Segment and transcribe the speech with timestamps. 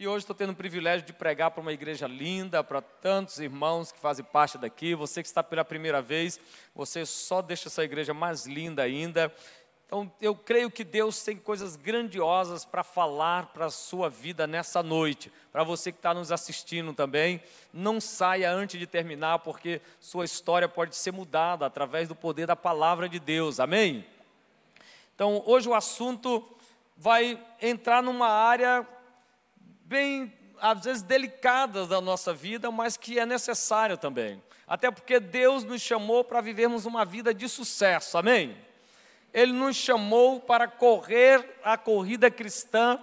[0.00, 3.92] E hoje estou tendo o privilégio de pregar para uma igreja linda, para tantos irmãos
[3.92, 4.94] que fazem parte daqui.
[4.94, 6.40] Você que está pela primeira vez,
[6.74, 9.30] você só deixa essa igreja mais linda ainda.
[9.86, 14.82] Então, eu creio que Deus tem coisas grandiosas para falar para a sua vida nessa
[14.82, 15.30] noite.
[15.52, 17.38] Para você que está nos assistindo também,
[17.70, 22.56] não saia antes de terminar, porque sua história pode ser mudada através do poder da
[22.56, 23.60] palavra de Deus.
[23.60, 24.06] Amém?
[25.14, 26.42] Então, hoje o assunto
[26.96, 28.88] vai entrar numa área
[29.90, 34.40] bem, às vezes, delicada da nossa vida, mas que é necessária também.
[34.64, 38.16] Até porque Deus nos chamou para vivermos uma vida de sucesso.
[38.16, 38.56] Amém?
[39.34, 43.00] Ele nos chamou para correr a corrida cristã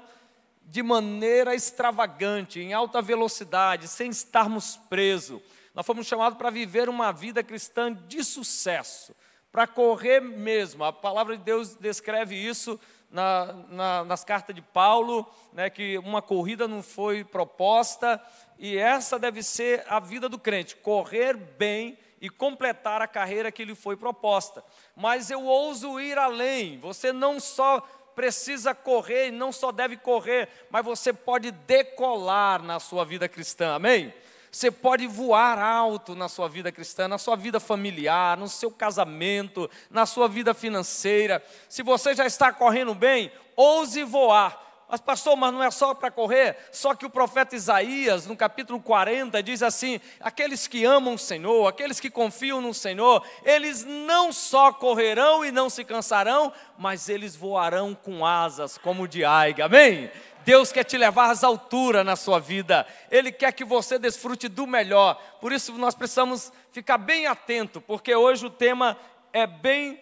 [0.64, 5.42] de maneira extravagante, em alta velocidade, sem estarmos presos.
[5.76, 9.14] Nós fomos chamados para viver uma vida cristã de sucesso,
[9.52, 10.86] para correr mesmo.
[10.86, 12.80] A palavra de Deus descreve isso
[13.10, 18.22] na, na, nas cartas de Paulo, né, que uma corrida não foi proposta,
[18.60, 23.64] e essa deve ser a vida do crente: correr bem e completar a carreira que
[23.64, 24.64] lhe foi proposta.
[24.96, 26.80] Mas eu ouso ir além.
[26.80, 27.80] Você não só
[28.16, 33.76] precisa correr e não só deve correr, mas você pode decolar na sua vida cristã.
[33.76, 34.12] Amém?
[34.58, 39.70] Você pode voar alto na sua vida cristã, na sua vida familiar, no seu casamento,
[39.88, 41.44] na sua vida financeira.
[41.70, 46.10] Se você já está correndo bem, ouse voar mas, pastor, mas não é só para
[46.10, 46.56] correr?
[46.72, 51.68] Só que o profeta Isaías, no capítulo 40, diz assim: aqueles que amam o Senhor,
[51.68, 57.36] aqueles que confiam no Senhor, eles não só correrão e não se cansarão, mas eles
[57.36, 59.66] voarão com asas como de águia.
[59.66, 60.10] Amém?
[60.48, 64.66] Deus quer te levar às alturas na sua vida, Ele quer que você desfrute do
[64.66, 68.98] melhor, por isso nós precisamos ficar bem atento, porque hoje o tema
[69.34, 70.02] é bem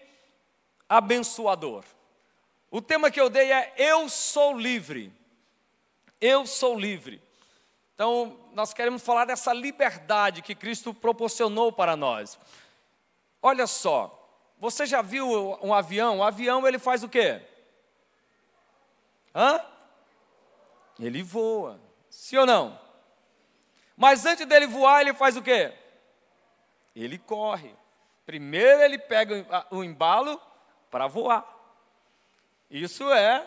[0.87, 1.83] abençoador.
[2.69, 5.11] O tema que eu dei é Eu sou livre.
[6.21, 7.19] Eu sou livre.
[7.95, 12.37] Então, nós queremos falar dessa liberdade que Cristo proporcionou para nós.
[13.41, 16.19] Olha só, você já viu um avião?
[16.19, 17.41] O avião ele faz o quê?
[19.33, 19.73] Hã?
[20.99, 21.79] Ele voa.
[22.09, 22.79] Sim ou não?
[23.97, 25.73] Mas antes dele voar, ele faz o quê?
[26.95, 27.73] Ele corre.
[28.25, 30.41] Primeiro ele pega o embalo
[30.89, 31.45] para voar.
[32.69, 33.45] Isso é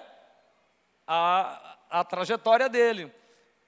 [1.06, 3.12] a, a trajetória dele.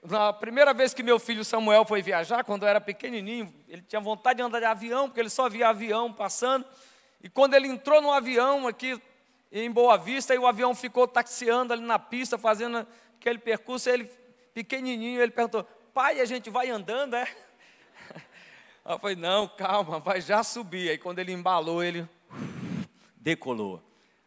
[0.03, 3.99] Na primeira vez que meu filho Samuel foi viajar, quando eu era pequenininho, ele tinha
[3.99, 6.65] vontade de andar de avião, porque ele só via avião passando.
[7.21, 8.99] E quando ele entrou no avião aqui
[9.51, 12.87] em Boa Vista, e o avião ficou taxiando ali na pista, fazendo
[13.21, 14.09] aquele percurso, ele,
[14.51, 17.27] pequenininho, ele perguntou, pai, a gente vai andando, é?
[18.83, 20.89] Eu falei, não, calma, vai já subir.
[20.89, 22.09] Aí quando ele embalou, ele
[23.15, 23.79] decolou.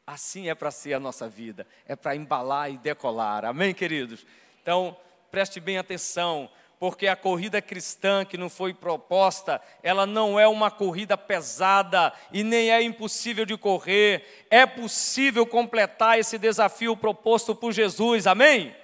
[0.07, 3.45] Assim é para ser a nossa vida, é para embalar e decolar.
[3.45, 4.25] Amém, queridos?
[4.63, 4.97] Então,
[5.29, 10.71] preste bem atenção, porque a corrida cristã que não foi proposta, ela não é uma
[10.71, 14.47] corrida pesada e nem é impossível de correr.
[14.49, 18.29] É possível completar esse desafio proposto por Jesus.
[18.29, 18.84] Amém?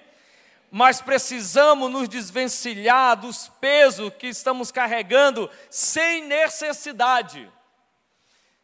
[0.71, 7.51] Mas precisamos nos desvencilhar dos pesos que estamos carregando sem necessidade.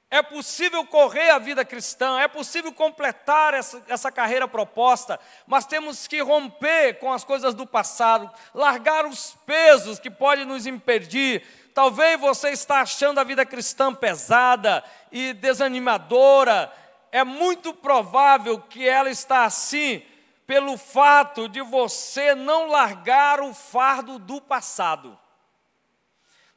[0.09, 6.07] É possível correr a vida cristã, é possível completar essa, essa carreira proposta, mas temos
[6.07, 11.43] que romper com as coisas do passado, largar os pesos que podem nos impedir.
[11.73, 14.81] Talvez você está achando a vida cristã pesada
[15.11, 16.71] e desanimadora.
[17.11, 20.01] É muito provável que ela está assim
[20.47, 25.19] pelo fato de você não largar o fardo do passado.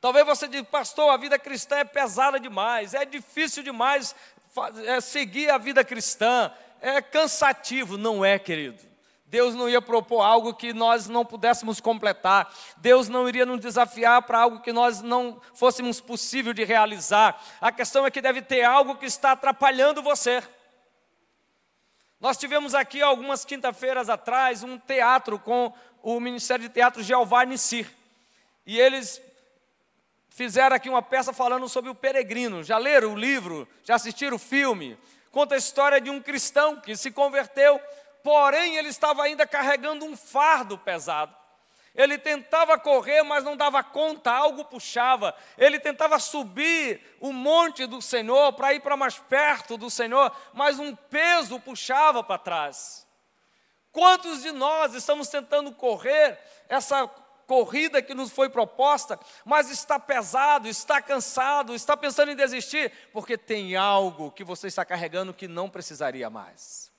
[0.00, 4.14] Talvez você diga, pastor, a vida cristã é pesada demais, é difícil demais
[4.86, 7.98] é, seguir a vida cristã, é cansativo.
[7.98, 8.88] Não é, querido.
[9.26, 12.52] Deus não ia propor algo que nós não pudéssemos completar.
[12.78, 17.40] Deus não iria nos desafiar para algo que nós não fôssemos possível de realizar.
[17.60, 20.42] A questão é que deve ter algo que está atrapalhando você.
[22.20, 25.72] Nós tivemos aqui algumas quinta-feiras atrás um teatro com
[26.03, 27.87] o Ministério de Teatro Jeová Nissi.
[28.67, 29.22] E eles
[30.28, 32.62] fizeram aqui uma peça falando sobre o peregrino.
[32.62, 33.67] Já leram o livro?
[33.82, 34.99] Já assistiram o filme?
[35.31, 37.81] Conta a história de um cristão que se converteu,
[38.22, 41.34] porém ele estava ainda carregando um fardo pesado.
[41.94, 45.34] Ele tentava correr, mas não dava conta, algo puxava.
[45.58, 50.78] Ele tentava subir o monte do Senhor para ir para mais perto do Senhor, mas
[50.78, 53.06] um peso puxava para trás.
[53.92, 56.38] Quantos de nós estamos tentando correr
[56.69, 57.08] essa
[57.50, 63.36] corrida que nos foi proposta, mas está pesado, está cansado, está pensando em desistir, porque
[63.36, 66.93] tem algo que você está carregando que não precisaria mais.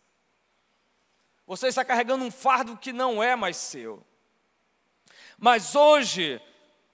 [1.48, 4.06] Você está carregando um fardo que não é mais seu.
[5.42, 6.40] Mas hoje,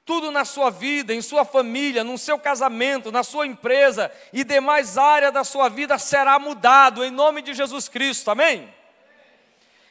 [0.05, 4.97] tudo na sua vida, em sua família, no seu casamento, na sua empresa e demais
[4.97, 8.31] áreas da sua vida será mudado em nome de Jesus Cristo.
[8.31, 8.73] Amém?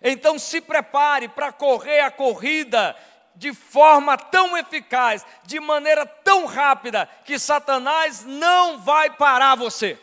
[0.01, 2.97] Então se prepare para correr a corrida
[3.35, 9.99] de forma tão eficaz, de maneira tão rápida, que Satanás não vai parar você.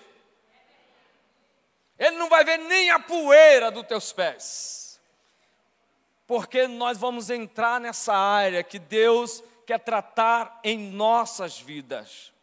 [1.97, 4.82] Ele não vai ver nem a poeira dos teus pés.
[6.33, 12.33] Porque nós vamos entrar nessa área que Deus quer tratar em nossas vidas.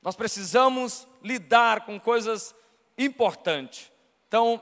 [0.00, 2.54] Nós precisamos lidar com coisas
[2.96, 3.90] importantes.
[4.28, 4.60] Então,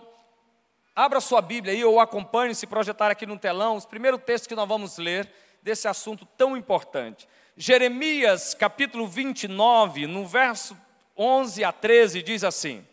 [0.97, 4.55] abra sua Bíblia aí ou acompanhe se projetar aqui no telão os primeiros textos que
[4.55, 5.31] nós vamos ler
[5.61, 7.29] desse assunto tão importante.
[7.59, 10.75] Jeremias, capítulo 29, no verso
[11.15, 12.87] 11 a 13, diz assim: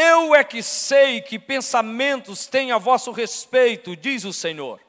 [0.00, 4.80] Eu é que sei que pensamentos têm a vosso respeito, diz o Senhor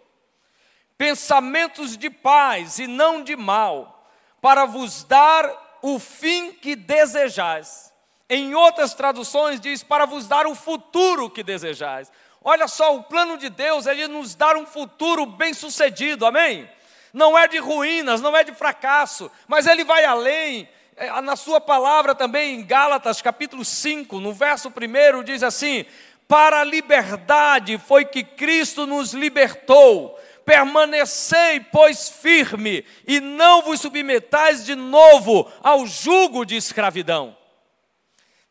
[1.00, 4.06] pensamentos de paz e não de mal,
[4.42, 7.94] para vos dar o fim que desejais.
[8.30, 12.12] Em outras traduções diz para vos dar o futuro que desejais.
[12.44, 16.26] Olha só, o plano de Deus é de nos dar um futuro bem-sucedido.
[16.26, 16.70] Amém?
[17.14, 20.68] Não é de ruínas, não é de fracasso, mas ele vai além.
[21.02, 25.86] É, na sua palavra também em Gálatas, capítulo 5, no verso 1 diz assim:
[26.28, 34.66] "Para a liberdade foi que Cristo nos libertou permanecei, pois, firme, e não vos submetais
[34.66, 37.38] de novo ao jugo de escravidão.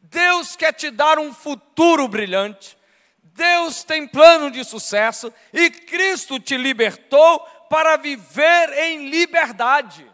[0.00, 2.78] Deus quer te dar um futuro brilhante,
[3.20, 10.07] Deus tem plano de sucesso e Cristo te libertou para viver em liberdade.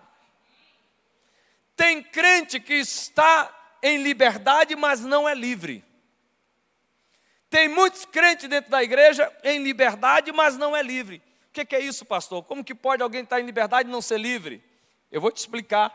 [1.76, 5.84] Tem crente que está em liberdade, mas não é livre.
[7.50, 11.22] Tem muitos crentes dentro da igreja em liberdade, mas não é livre
[11.54, 12.42] que, que é isso, pastor?
[12.42, 14.62] Como que pode alguém estar em liberdade e não ser livre?
[15.10, 15.94] Eu vou te explicar.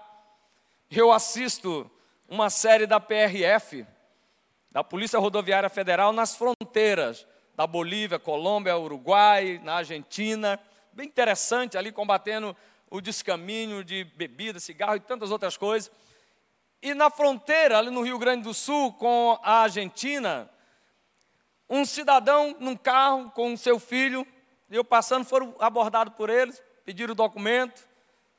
[0.89, 1.91] Eu assisto
[2.29, 3.85] uma série da PRF,
[4.71, 7.27] da Polícia Rodoviária Federal, nas fronteiras
[7.57, 10.57] da Bolívia, Colômbia, Uruguai, na Argentina.
[10.93, 12.55] Bem interessante ali combatendo
[12.89, 15.91] o descaminho de bebida, cigarro e tantas outras coisas.
[16.81, 20.49] E na fronteira, ali no Rio Grande do Sul, com a Argentina,
[21.69, 24.25] um cidadão num carro com seu filho
[24.77, 27.87] eu passando, foram abordados por eles, pediram o documento,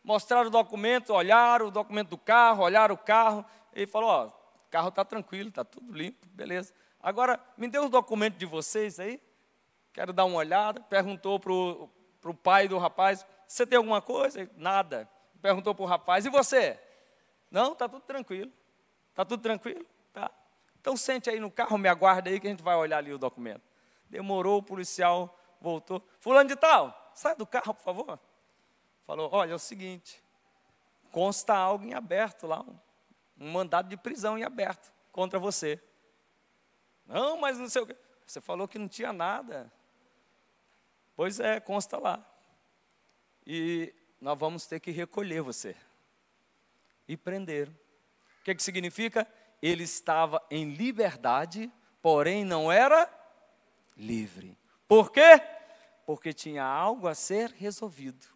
[0.03, 3.45] mostraram o documento, olharam o documento do carro, olharam o carro,
[3.75, 6.73] e falou, ó, o carro está tranquilo, está tudo limpo, beleza.
[7.03, 9.21] Agora, me dê os documentos de vocês aí,
[9.93, 10.81] quero dar uma olhada.
[10.83, 14.49] Perguntou para o pai do rapaz, você tem alguma coisa?
[14.57, 15.11] Nada.
[15.43, 16.79] Perguntou para o rapaz, e você?
[17.51, 18.53] Não, está tudo tranquilo.
[19.09, 19.85] Está tudo tranquilo?
[20.13, 20.31] Tá.
[20.81, 23.19] Então sente aí no carro, me aguarda aí que a gente vai olhar ali o
[23.19, 23.63] documento.
[24.09, 26.01] Demorou, o policial voltou.
[26.21, 28.21] Fulano de tal, sai do carro, por favor.
[29.05, 30.23] Falou: olha, é o seguinte,
[31.11, 32.79] consta algo em aberto lá, um,
[33.41, 35.83] um mandado de prisão em aberto contra você.
[37.05, 37.97] Não, mas não sei o quê.
[38.25, 39.73] Você falou que não tinha nada.
[41.17, 42.25] Pois é, consta lá.
[43.47, 45.75] E nós vamos ter que recolher você.
[47.09, 47.69] E prender.
[47.69, 49.27] O que, que significa?
[49.63, 51.71] Ele estava em liberdade,
[52.01, 53.09] porém não era
[53.97, 54.57] livre.
[54.89, 55.41] Por quê?
[56.07, 58.27] Porque tinha algo a ser resolvido.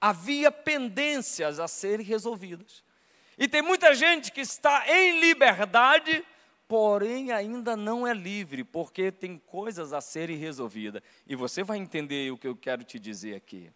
[0.00, 2.84] Havia pendências a serem resolvidas.
[3.38, 6.24] E tem muita gente que está em liberdade,
[6.68, 11.02] porém ainda não é livre, porque tem coisas a serem resolvidas.
[11.26, 13.70] E você vai entender o que eu quero te dizer aqui.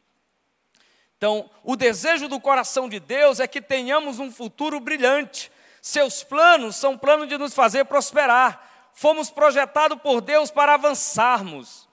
[1.20, 5.52] Então, o desejo do coração de Deus é que tenhamos um futuro brilhante.
[5.82, 8.90] Seus planos são planos de nos fazer prosperar.
[8.94, 11.90] Fomos projetados por Deus para avançarmos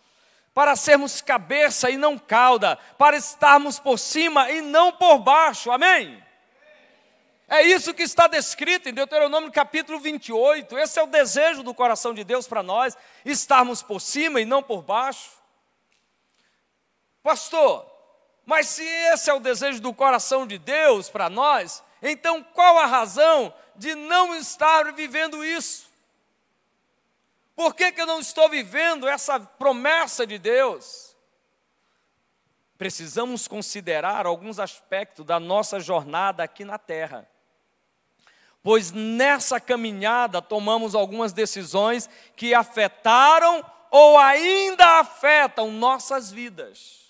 [0.53, 6.24] para sermos cabeça e não cauda, para estarmos por cima e não por baixo, amém?
[7.48, 10.75] É isso que está descrito em Deuteronômio capítulo 28.
[10.79, 14.63] Esse é o desejo do coração de Deus para nós, estarmos por cima e não
[14.63, 15.29] por baixo.
[17.22, 17.86] Pastor,
[18.48, 22.86] mas se esse é o desejo do coração de Deus para nós, então qual a
[22.86, 25.92] razão de não estar vivendo isso?
[27.54, 31.13] Por que, que eu não estou vivendo essa promessa de Deus?
[32.77, 37.30] Precisamos considerar alguns aspectos da nossa jornada aqui na terra.
[38.63, 43.62] Pois nessa caminhada tomamos algumas decisões que afetaram
[43.92, 47.06] ou ainda afetam nossas vidas.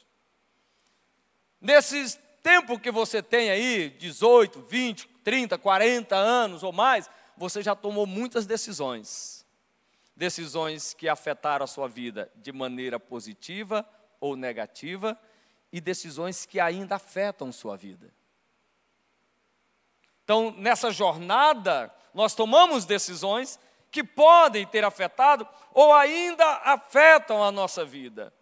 [1.59, 7.75] Nesse tempo que você tem aí, 18, 20, 30, 40 anos ou mais, você já
[7.75, 9.37] tomou muitas decisões
[10.17, 13.87] decisões que afetaram a sua vida de maneira positiva
[14.19, 15.17] ou negativa,
[15.71, 18.11] e decisões que ainda afetam sua vida.
[20.23, 23.59] Então, nessa jornada, nós tomamos decisões
[23.91, 28.33] que podem ter afetado ou ainda afetam a nossa vida.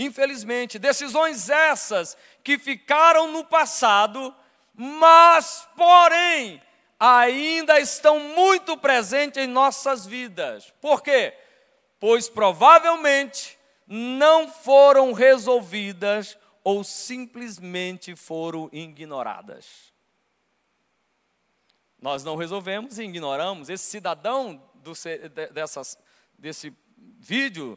[0.00, 4.32] Infelizmente, decisões essas que ficaram no passado,
[4.72, 6.62] mas, porém,
[7.00, 10.72] ainda estão muito presentes em nossas vidas.
[10.80, 11.36] Por quê?
[11.98, 19.92] Pois provavelmente não foram resolvidas ou simplesmente foram ignoradas.
[22.00, 23.68] Nós não resolvemos e ignoramos.
[23.68, 24.92] Esse cidadão do,
[25.52, 25.98] dessas,
[26.38, 26.72] desse
[27.18, 27.76] vídeo,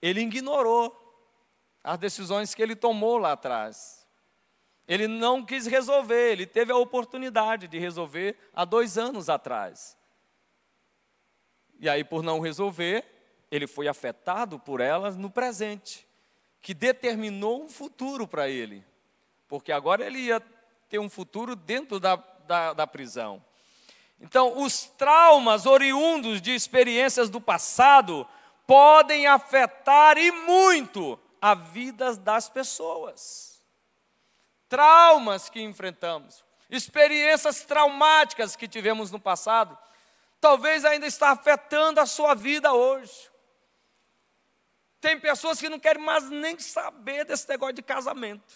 [0.00, 1.01] ele ignorou
[1.82, 4.06] as decisões que ele tomou lá atrás.
[4.86, 9.96] Ele não quis resolver, ele teve a oportunidade de resolver há dois anos atrás.
[11.78, 13.04] E aí, por não resolver,
[13.50, 16.06] ele foi afetado por elas no presente,
[16.60, 18.84] que determinou um futuro para ele,
[19.48, 20.40] porque agora ele ia
[20.88, 23.44] ter um futuro dentro da, da, da prisão.
[24.20, 28.26] Então, os traumas oriundos de experiências do passado
[28.66, 33.60] podem afetar e muito a vida das pessoas.
[34.68, 39.76] Traumas que enfrentamos, experiências traumáticas que tivemos no passado,
[40.40, 43.28] talvez ainda está afetando a sua vida hoje.
[45.00, 48.54] Tem pessoas que não querem mais nem saber desse negócio de casamento.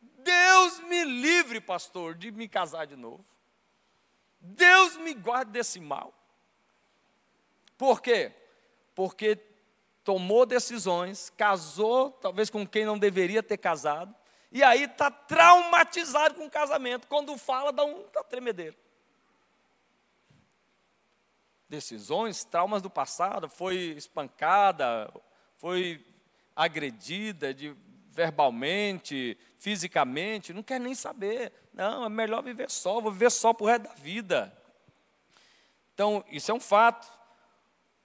[0.00, 3.26] Deus me livre, pastor, de me casar de novo.
[4.40, 6.14] Deus me guarde desse mal.
[7.76, 8.32] Por quê?
[8.94, 9.36] Porque
[10.04, 14.14] tomou decisões, casou, talvez com quem não deveria ter casado,
[14.52, 17.08] e aí está traumatizado com o casamento.
[17.08, 18.76] Quando fala, dá um tá tremedeiro.
[21.68, 25.12] Decisões, traumas do passado, foi espancada,
[25.56, 26.06] foi
[26.54, 27.74] agredida de,
[28.10, 31.52] verbalmente, fisicamente, não quer nem saber.
[31.72, 34.56] Não, é melhor viver só, vou viver só para o resto da vida.
[35.92, 37.08] Então, isso é um fato.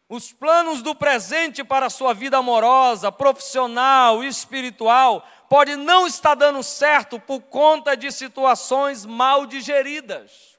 [0.10, 6.64] Os planos do presente para a sua vida amorosa, profissional, espiritual, pode não estar dando
[6.64, 10.58] certo por conta de situações mal digeridas.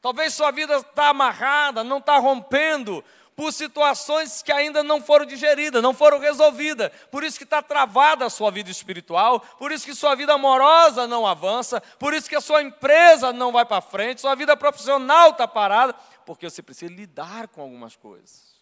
[0.00, 5.82] Talvez sua vida está amarrada, não está rompendo, por situações que ainda não foram digeridas,
[5.82, 6.92] não foram resolvidas.
[7.10, 11.08] Por isso que está travada a sua vida espiritual, por isso que sua vida amorosa
[11.08, 15.30] não avança, por isso que a sua empresa não vai para frente, sua vida profissional
[15.30, 18.53] está parada, porque você precisa lidar com algumas coisas.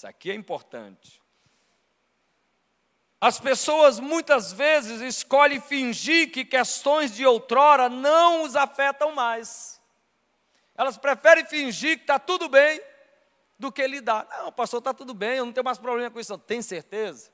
[0.00, 1.20] Isso aqui é importante.
[3.20, 9.78] As pessoas muitas vezes escolhem fingir que questões de outrora não os afetam mais.
[10.74, 12.80] Elas preferem fingir que está tudo bem
[13.58, 14.26] do que lidar.
[14.30, 16.38] Não, pastor, está tudo bem, eu não tenho mais problema com isso.
[16.38, 17.30] Tem certeza?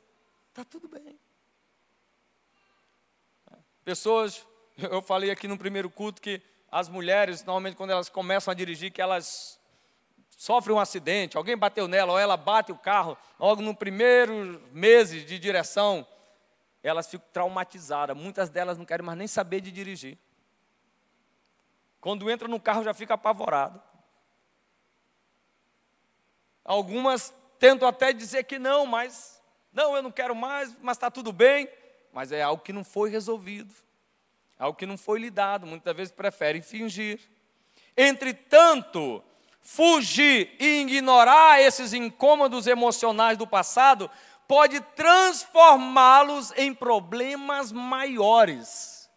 [0.48, 1.16] Está tudo bem.
[3.84, 4.44] Pessoas,
[4.76, 8.90] eu falei aqui no primeiro culto que as mulheres, normalmente quando elas começam a dirigir,
[8.90, 9.60] que elas
[10.36, 15.24] sofrem um acidente, alguém bateu nela, ou ela bate o carro, logo no primeiro meses
[15.24, 16.06] de direção,
[16.82, 18.16] elas ficam traumatizadas.
[18.16, 20.18] Muitas delas não querem mais nem saber de dirigir.
[22.00, 23.82] Quando entra no carro já fica apavorado.
[26.64, 31.32] Algumas tentam até dizer que não, mas não, eu não quero mais, mas está tudo
[31.32, 31.68] bem.
[32.12, 33.74] Mas é algo que não foi resolvido,
[34.58, 35.66] algo que não foi lidado.
[35.66, 37.20] Muitas vezes preferem fingir.
[37.96, 39.22] Entretanto,
[39.66, 44.08] fugir e ignorar esses incômodos emocionais do passado
[44.46, 49.10] pode transformá-los em problemas maiores.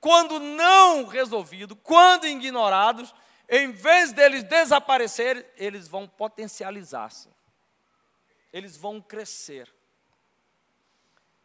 [0.00, 3.14] Quando não resolvido, quando ignorados,
[3.46, 7.28] em vez deles desaparecerem, eles vão potencializar-se.
[8.50, 9.70] Eles vão crescer.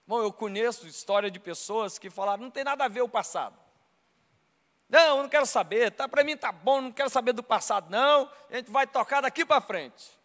[0.07, 3.59] Bom, eu conheço história de pessoas que falaram, não tem nada a ver o passado.
[4.89, 8.29] Não, não quero saber, tá, para mim tá bom, não quero saber do passado, não.
[8.49, 10.17] A gente vai tocar daqui para frente.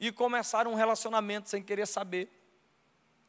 [0.00, 2.30] E começaram um relacionamento sem querer saber.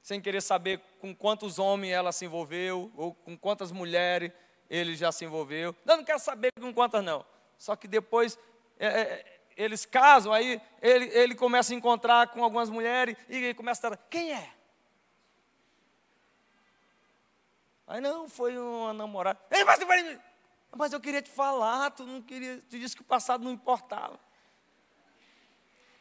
[0.02, 4.32] Sem querer saber com quantos homens ela se envolveu, ou com quantas mulheres
[4.70, 5.76] ele já se envolveu.
[5.84, 7.26] Não, não quero saber com quantas não.
[7.58, 8.40] Só que depois
[8.80, 13.90] é, é, eles casam, aí ele, ele começa a encontrar com algumas mulheres e começa
[13.90, 14.59] a quem é?
[17.90, 19.40] Aí não, foi uma namorada.
[19.50, 19.80] Ei, mas,
[20.76, 24.20] mas eu queria te falar, tu não queria, tu disse que o passado não importava.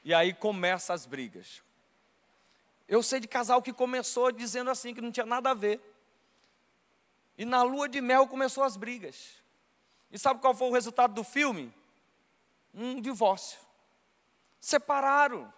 [0.04, 1.62] E aí começam as brigas.
[2.86, 5.80] Eu sei de casal que começou dizendo assim, que não tinha nada a ver.
[7.38, 9.42] E na lua de mel começou as brigas.
[10.12, 11.74] E sabe qual foi o resultado do filme?
[12.74, 13.58] Um divórcio.
[14.60, 15.50] Separaram.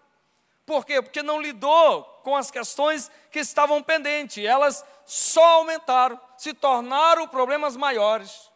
[0.71, 1.03] Por quê?
[1.03, 4.45] Porque não lidou com as questões que estavam pendentes.
[4.45, 8.49] Elas só aumentaram, se tornaram problemas maiores.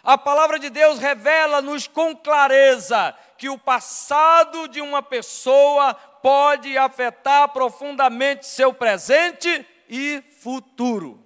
[0.00, 5.92] A palavra de Deus revela-nos com clareza que o passado de uma pessoa
[6.22, 11.20] pode afetar profundamente seu presente e futuro.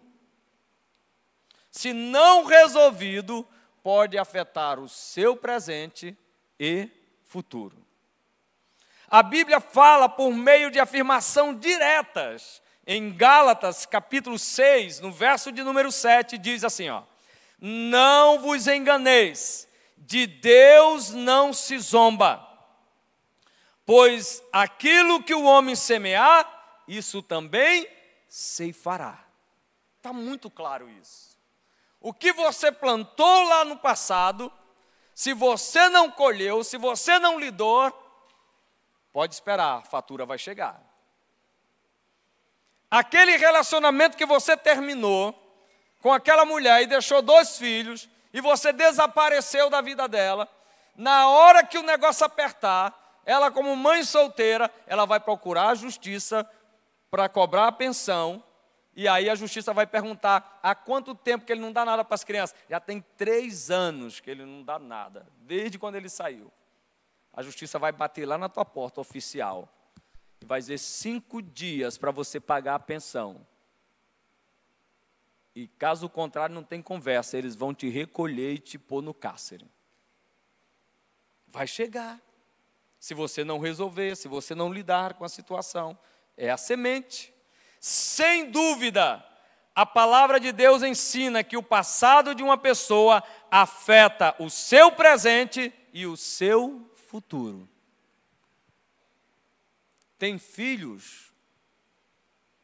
[1.71, 3.47] Se não resolvido,
[3.83, 6.17] pode afetar o seu presente
[6.59, 6.89] e
[7.25, 7.90] futuro.
[9.11, 12.63] A Bíblia fala por meio de afirmação diretas.
[12.87, 17.03] Em Gálatas, capítulo 6, no verso de número 7, diz assim, ó:
[17.61, 22.47] Não vos enganeis, de Deus não se zomba.
[23.85, 26.49] Pois aquilo que o homem semear,
[26.87, 27.89] isso também
[28.29, 29.25] ceifará.
[29.97, 31.37] Está muito claro isso.
[32.01, 34.53] O que você plantou lá no passado,
[35.15, 37.93] se você não colheu, se você não lidou,
[39.13, 40.81] pode esperar, a fatura vai chegar.
[42.91, 45.35] Aquele relacionamento que você terminou
[46.01, 50.49] com aquela mulher e deixou dois filhos, e você desapareceu da vida dela,
[50.97, 56.49] na hora que o negócio apertar, ela, como mãe solteira, ela vai procurar a justiça
[57.11, 58.43] para cobrar a pensão
[58.95, 62.15] e aí a justiça vai perguntar há quanto tempo que ele não dá nada para
[62.15, 62.57] as crianças.
[62.69, 66.53] Já tem três anos que ele não dá nada, desde quando ele saiu.
[67.33, 69.69] A justiça vai bater lá na tua porta oficial
[70.41, 73.47] e vai dizer cinco dias para você pagar a pensão.
[75.55, 79.67] E caso contrário, não tem conversa, eles vão te recolher e te pôr no cárcere.
[81.47, 82.21] Vai chegar.
[82.99, 85.99] Se você não resolver, se você não lidar com a situação,
[86.37, 87.33] é a semente.
[87.81, 89.25] Sem dúvida,
[89.75, 95.73] a palavra de Deus ensina que o passado de uma pessoa afeta o seu presente
[95.93, 97.69] e o seu futuro.
[100.17, 101.33] Tem filhos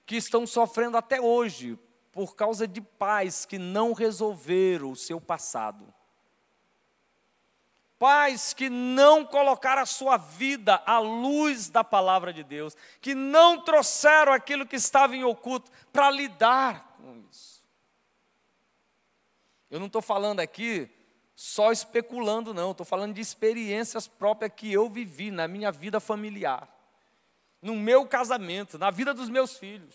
[0.07, 1.77] que estão sofrendo até hoje
[2.13, 5.93] por causa de pais que não resolveram o seu passado.
[7.99, 13.61] Pais que não colocaram a sua vida à luz da palavra de Deus, que não
[13.65, 17.65] trouxeram aquilo que estava em oculto para lidar com isso.
[19.69, 20.89] Eu não estou falando aqui
[21.37, 26.67] só especulando, não, estou falando de experiências próprias que eu vivi na minha vida familiar,
[27.61, 29.95] no meu casamento, na vida dos meus filhos,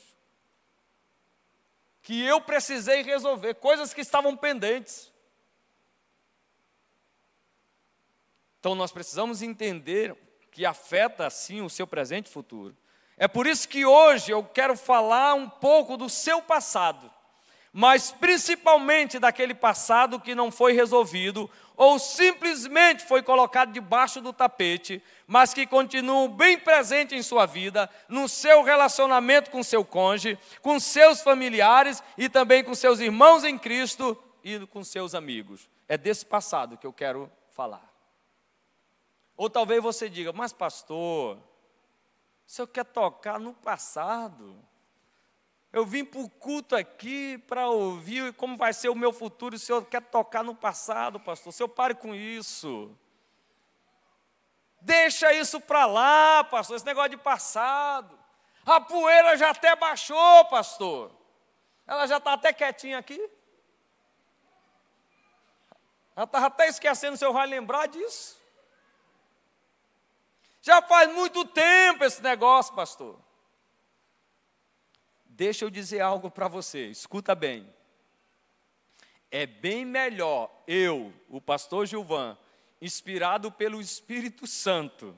[2.04, 5.12] que eu precisei resolver, coisas que estavam pendentes.
[8.60, 10.16] Então nós precisamos entender
[10.52, 12.78] que afeta sim o seu presente e futuro.
[13.18, 17.12] É por isso que hoje eu quero falar um pouco do seu passado,
[17.74, 25.02] mas principalmente daquele passado que não foi resolvido ou simplesmente foi colocado debaixo do tapete,
[25.26, 30.80] mas que continua bem presente em sua vida, no seu relacionamento com seu cônjuge, com
[30.80, 35.70] seus familiares e também com seus irmãos em Cristo e com seus amigos.
[35.88, 37.90] É desse passado que eu quero falar.
[39.36, 41.42] Ou talvez você diga, mas pastor, o
[42.46, 44.56] senhor quer tocar no passado?
[45.74, 49.60] Eu vim para o culto aqui para ouvir como vai ser o meu futuro, o
[49.60, 51.50] senhor quer tocar no passado, pastor.
[51.50, 52.94] O senhor pare com isso.
[54.82, 58.20] Deixa isso para lá, pastor, esse negócio de passado.
[58.66, 61.12] A poeira já até baixou, pastor.
[61.88, 63.20] Ela já está até quietinha aqui.
[66.16, 68.40] Ela estava até esquecendo, o senhor vai lembrar disso.
[70.62, 73.18] Já faz muito tempo esse negócio, pastor.
[75.42, 77.68] Deixa eu dizer algo para você, escuta bem.
[79.32, 82.38] É bem melhor eu, o pastor Gilvan,
[82.80, 85.18] inspirado pelo Espírito Santo,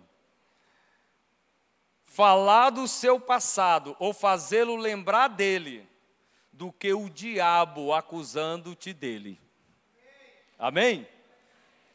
[2.06, 5.86] falar do seu passado ou fazê-lo lembrar dele,
[6.54, 9.38] do que o diabo acusando-te dele.
[10.58, 11.06] Amém?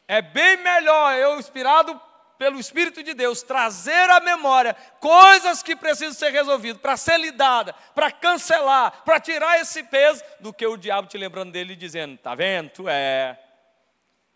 [0.07, 1.99] É bem melhor eu, inspirado
[2.39, 7.73] pelo Espírito de Deus, trazer à memória coisas que precisam ser resolvidas, para ser lidada,
[7.93, 12.15] para cancelar, para tirar esse peso, do que o diabo te lembrando dele e dizendo:
[12.15, 12.69] Está vendo?
[12.69, 13.37] Tu é.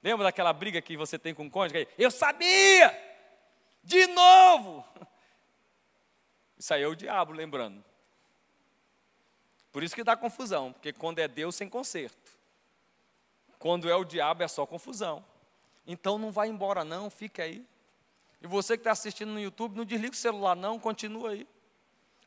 [0.03, 1.87] Lembra daquela briga que você tem com o cônjuge?
[1.97, 2.93] Eu sabia!
[3.81, 4.85] De novo!
[6.59, 7.83] Isso aí é o diabo lembrando.
[9.71, 12.31] Por isso que dá confusão, porque quando é Deus sem conserto.
[13.57, 15.25] Quando é o diabo é só confusão.
[15.87, 17.65] Então não vai embora não, fica aí.
[18.43, 21.47] E você que está assistindo no YouTube, não desliga o celular, não, continua aí.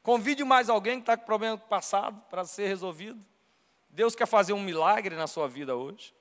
[0.03, 3.23] Convide mais alguém que está com problema passado para ser resolvido.
[3.91, 6.15] Deus quer fazer um milagre na sua vida hoje.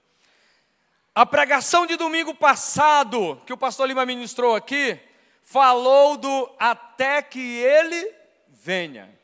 [1.13, 4.99] A pregação de domingo passado, que o pastor Lima ministrou aqui,
[5.41, 8.13] falou do até que ele
[8.49, 9.17] venha.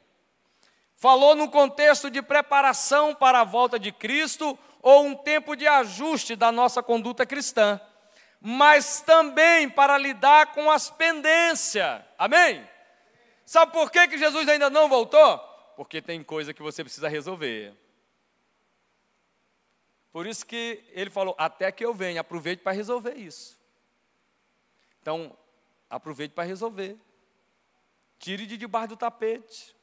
[0.96, 6.34] Falou no contexto de preparação para a volta de Cristo ou um tempo de ajuste
[6.34, 7.82] da nossa conduta cristã,
[8.42, 12.02] mas também para lidar com as pendências.
[12.18, 12.68] Amém?
[13.46, 15.38] Sabe por que, que Jesus ainda não voltou?
[15.78, 17.74] Porque tem coisa que você precisa resolver.
[20.12, 23.60] Por isso que ele falou: até que eu venha, aproveite para resolver isso.
[25.02, 25.38] Então,
[25.90, 26.98] aproveite para resolver.
[28.18, 29.76] Tire de debaixo do tapete.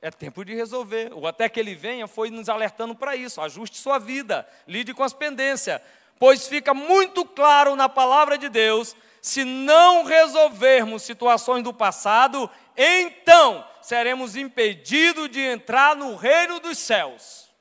[0.00, 1.12] É tempo de resolver.
[1.14, 3.40] O até que ele venha foi nos alertando para isso.
[3.40, 5.80] Ajuste sua vida, lide com as pendências.
[6.22, 13.68] Pois fica muito claro na palavra de Deus: se não resolvermos situações do passado, então
[13.80, 17.52] seremos impedidos de entrar no reino dos céus.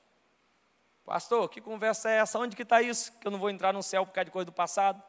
[1.03, 2.37] Pastor, que conversa é essa?
[2.37, 3.11] Onde que está isso?
[3.13, 5.01] Que eu não vou entrar no céu por causa de coisa do passado?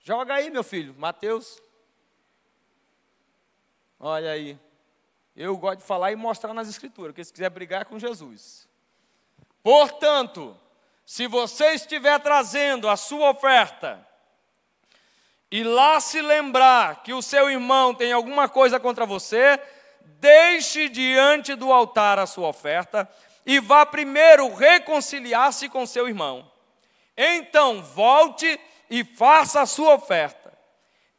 [0.00, 1.62] Joga aí, meu filho, Mateus.
[3.98, 4.60] Olha aí.
[5.34, 8.68] Eu gosto de falar e mostrar nas escrituras, que se quiser brigar é com Jesus.
[9.62, 10.54] Portanto,
[11.08, 14.06] se você estiver trazendo a sua oferta
[15.50, 19.58] e lá se lembrar que o seu irmão tem alguma coisa contra você,
[20.20, 23.08] deixe diante do altar a sua oferta
[23.46, 26.52] e vá primeiro reconciliar-se com seu irmão.
[27.16, 30.52] Então volte e faça a sua oferta.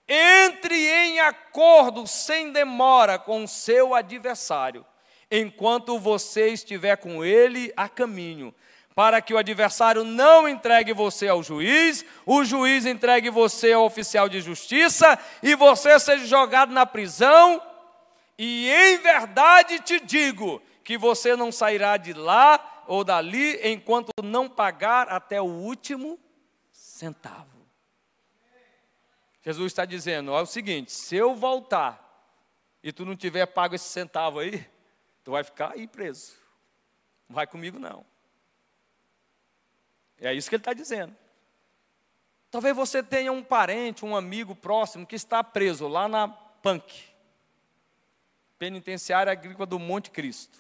[0.08, 4.86] Entre em acordo sem demora com seu adversário,
[5.32, 8.54] enquanto você estiver com ele a caminho,
[9.00, 14.28] para que o adversário não entregue você ao juiz, o juiz entregue você ao oficial
[14.28, 17.66] de justiça e você seja jogado na prisão.
[18.38, 24.50] E em verdade te digo que você não sairá de lá ou dali enquanto não
[24.50, 26.20] pagar até o último
[26.70, 27.66] centavo.
[29.42, 32.36] Jesus está dizendo: é o seguinte, se eu voltar
[32.84, 34.70] e tu não tiver pago esse centavo aí,
[35.24, 36.34] tu vai ficar aí preso.
[37.30, 38.06] Não vai comigo não.
[40.22, 41.16] É isso que ele está dizendo.
[42.52, 46.84] Talvez você tenha um parente, um amigo próximo que está preso lá na PANC,
[48.58, 50.60] Penitenciária Agrícola do Monte Cristo.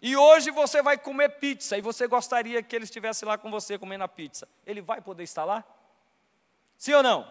[0.00, 3.78] E hoje você vai comer pizza e você gostaria que ele estivesse lá com você
[3.78, 4.48] comendo a pizza.
[4.66, 5.64] Ele vai poder estar lá?
[6.76, 7.30] Sim ou não?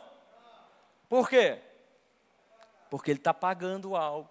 [1.10, 1.62] Por quê?
[2.90, 4.30] Porque ele está pagando algo.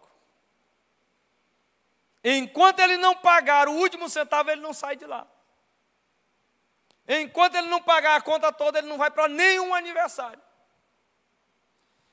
[2.22, 5.26] Enquanto ele não pagar o último centavo, ele não sai de lá.
[7.06, 10.40] Enquanto ele não pagar a conta toda, ele não vai para nenhum aniversário.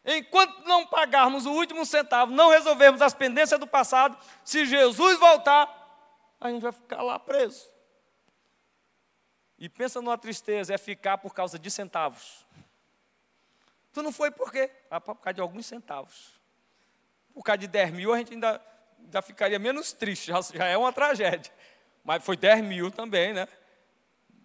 [0.03, 5.69] Enquanto não pagarmos o último centavo, não resolvermos as pendências do passado, se Jesus voltar,
[6.39, 7.69] a gente vai ficar lá preso.
[9.57, 12.45] E pensa numa tristeza, é ficar por causa de centavos.
[13.93, 14.71] Tu não foi por quê?
[14.89, 16.33] Ah, por causa de alguns centavos.
[17.31, 18.59] Por causa de 10 mil, a gente ainda,
[18.99, 21.53] ainda ficaria menos triste, já, já é uma tragédia.
[22.03, 23.47] Mas foi 10 mil também, né?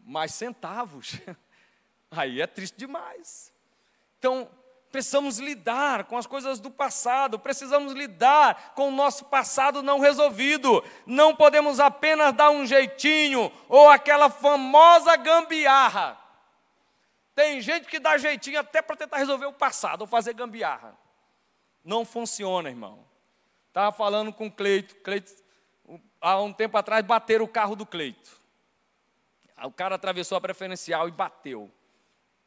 [0.07, 1.21] Mais centavos.
[2.11, 3.53] Aí é triste demais.
[4.19, 4.49] Então,
[4.91, 10.83] precisamos lidar com as coisas do passado, precisamos lidar com o nosso passado não resolvido.
[11.05, 16.19] Não podemos apenas dar um jeitinho ou aquela famosa gambiarra.
[17.35, 20.97] Tem gente que dá jeitinho até para tentar resolver o passado ou fazer gambiarra.
[21.85, 23.05] Não funciona, irmão.
[23.69, 24.95] Estava falando com o Cleito.
[25.03, 25.31] Cleito,
[26.21, 28.41] há um tempo atrás, bateram o carro do Cleito.
[29.65, 31.71] O cara atravessou a preferencial e bateu.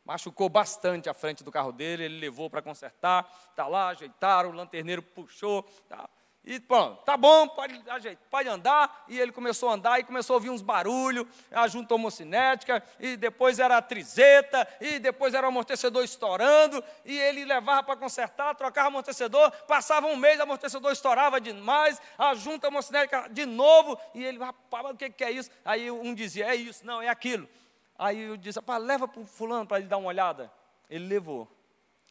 [0.05, 4.53] Machucou bastante a frente do carro dele, ele levou para consertar, está lá, ajeitaram, o
[4.53, 6.09] lanterneiro puxou, tá,
[6.49, 7.79] e pronto, tá bom, pode,
[8.27, 9.05] pode andar.
[9.07, 13.15] E ele começou a andar e começou a ouvir uns barulhos, a junta homocinética, e
[13.15, 18.55] depois era a trizeta, e depois era o amortecedor estourando, e ele levava para consertar,
[18.55, 23.95] trocava o amortecedor, passava um mês, o amortecedor estourava demais, a junta homocinética de novo,
[24.15, 25.51] e ele, rapaz, o que, que é isso?
[25.63, 27.47] Aí um dizia, é isso, não, é aquilo.
[27.95, 30.51] Aí eu disse, rapaz, leva para o fulano para ele dar uma olhada.
[30.89, 31.43] Ele levou.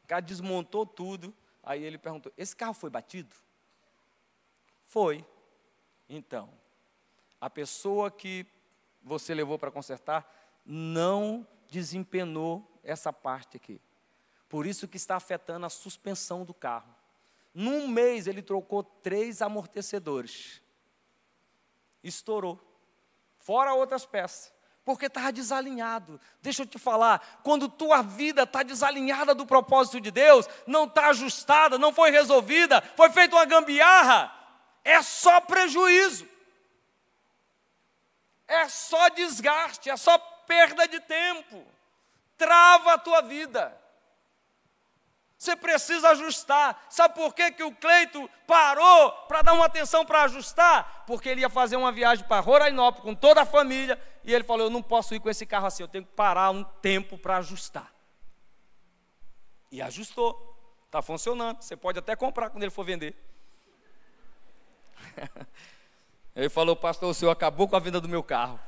[0.05, 1.35] O cara desmontou tudo.
[1.61, 3.35] Aí ele perguntou, esse carro foi batido?
[4.89, 5.23] Foi.
[6.09, 6.49] Então,
[7.39, 8.47] a pessoa que
[9.03, 10.27] você levou para consertar
[10.65, 13.79] não desempenou essa parte aqui.
[14.49, 16.95] Por isso que está afetando a suspensão do carro.
[17.53, 20.63] Num mês ele trocou três amortecedores.
[22.03, 22.59] Estourou.
[23.39, 24.55] Fora outras peças
[24.87, 26.19] porque estava desalinhado.
[26.41, 31.09] Deixa eu te falar, quando tua vida está desalinhada do propósito de Deus, não está
[31.09, 34.38] ajustada, não foi resolvida, foi feita uma gambiarra,
[34.89, 36.27] é só prejuízo,
[38.47, 41.63] é só desgaste, é só perda de tempo,
[42.39, 43.77] trava a tua vida.
[45.37, 46.87] Você precisa ajustar.
[46.89, 51.05] Sabe por que, que o Cleito parou para dar uma atenção para ajustar?
[51.07, 54.01] Porque ele ia fazer uma viagem para Rorainópolis com toda a família.
[54.25, 56.51] E ele falou: Eu não posso ir com esse carro assim, eu tenho que parar
[56.51, 57.93] um tempo para ajustar.
[59.71, 60.57] E ajustou.
[60.87, 61.63] Está funcionando.
[61.63, 63.28] Você pode até comprar quando ele for vender.
[66.37, 68.59] ele falou: Pastor, o senhor acabou com a venda do meu carro.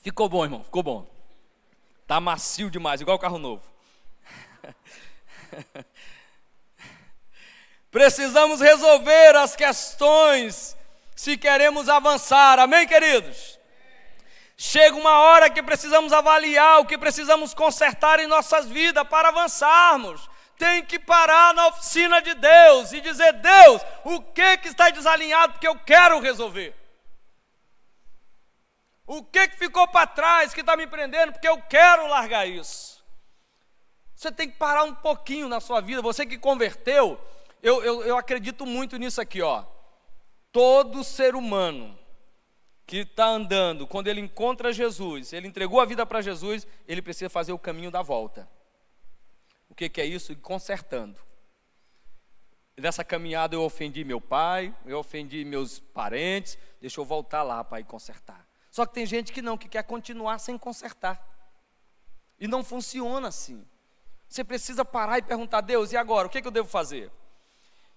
[0.00, 1.06] Ficou bom, irmão, ficou bom.
[2.06, 3.62] Tá macio demais, igual carro novo.
[7.90, 10.76] Precisamos resolver as questões
[11.14, 12.58] se queremos avançar.
[12.58, 13.60] Amém, queridos?
[14.56, 20.28] Chega uma hora que precisamos avaliar o que precisamos consertar em nossas vidas para avançarmos.
[20.62, 25.54] Tem que parar na oficina de Deus e dizer: Deus, o que, que está desalinhado
[25.54, 26.72] porque eu quero resolver.
[29.04, 31.32] O que, que ficou para trás que está me prendendo?
[31.32, 33.04] Porque eu quero largar isso.
[34.14, 36.00] Você tem que parar um pouquinho na sua vida.
[36.00, 37.20] Você que converteu,
[37.60, 39.64] eu, eu, eu acredito muito nisso aqui, ó.
[40.52, 41.98] Todo ser humano
[42.86, 47.28] que está andando, quando ele encontra Jesus, ele entregou a vida para Jesus, ele precisa
[47.28, 48.48] fazer o caminho da volta.
[49.72, 50.36] O que, que é isso?
[50.36, 51.18] Consertando.
[52.76, 57.80] Nessa caminhada eu ofendi meu pai, eu ofendi meus parentes, deixa eu voltar lá para
[57.80, 58.46] ir consertar.
[58.70, 61.26] Só que tem gente que não, que quer continuar sem consertar.
[62.38, 63.66] E não funciona assim.
[64.28, 66.26] Você precisa parar e perguntar, Deus, e agora?
[66.26, 67.10] O que, que eu devo fazer?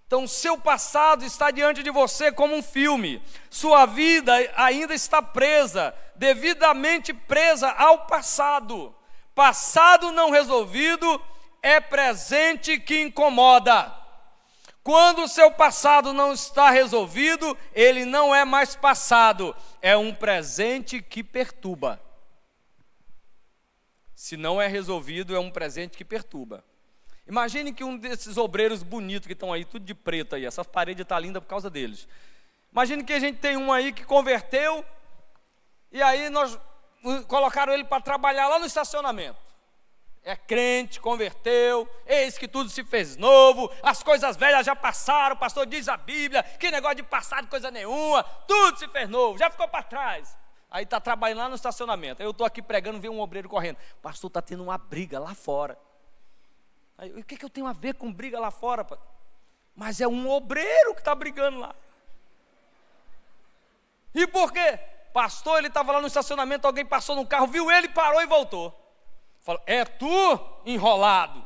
[0.08, 3.22] Então, seu passado está diante de você como um filme.
[3.50, 8.96] Sua vida ainda está presa, devidamente presa ao passado.
[9.34, 11.22] Passado não resolvido
[11.66, 13.92] é presente que incomoda.
[14.84, 21.02] Quando o seu passado não está resolvido, ele não é mais passado, é um presente
[21.02, 22.00] que perturba.
[24.14, 26.64] Se não é resolvido, é um presente que perturba.
[27.28, 31.02] Imagine que um desses obreiros bonitos que estão aí, tudo de preto aí, essa parede
[31.02, 32.08] está linda por causa deles.
[32.72, 34.86] Imagine que a gente tem um aí que converteu,
[35.92, 39.45] e aí nós uh, colocaram ele para trabalhar lá no estacionamento
[40.26, 45.40] é crente, converteu, eis que tudo se fez novo, as coisas velhas já passaram, o
[45.40, 49.38] pastor diz a Bíblia, que negócio de passar de coisa nenhuma, tudo se fez novo,
[49.38, 50.36] já ficou para trás.
[50.72, 54.30] Aí está trabalhando lá no estacionamento, eu estou aqui pregando, vem um obreiro correndo, pastor
[54.30, 55.78] está tendo uma briga lá fora.
[56.98, 58.86] Aí, o que, que eu tenho a ver com briga lá fora?
[59.76, 61.76] Mas é um obreiro que está brigando lá.
[64.14, 64.80] E por quê?
[65.14, 68.85] Pastor, ele estava lá no estacionamento, alguém passou no carro, viu ele, parou e voltou.
[69.46, 71.40] Fala, é tu, enrolado,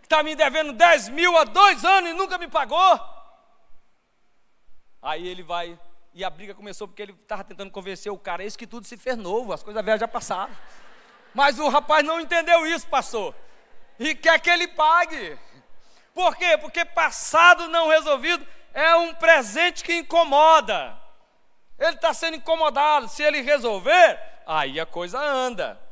[0.00, 3.00] que está me devendo 10 mil há dois anos e nunca me pagou.
[5.00, 5.80] Aí ele vai,
[6.12, 8.98] e a briga começou porque ele estava tentando convencer o cara, isso que tudo se
[8.98, 10.54] fez novo, as coisas velhas já passaram.
[11.32, 13.34] Mas o rapaz não entendeu isso, pastor,
[13.98, 15.38] e quer que ele pague.
[16.12, 16.58] Por quê?
[16.58, 20.94] Porque passado não resolvido é um presente que incomoda.
[21.78, 23.08] Ele está sendo incomodado.
[23.08, 25.87] Se ele resolver, aí a coisa anda.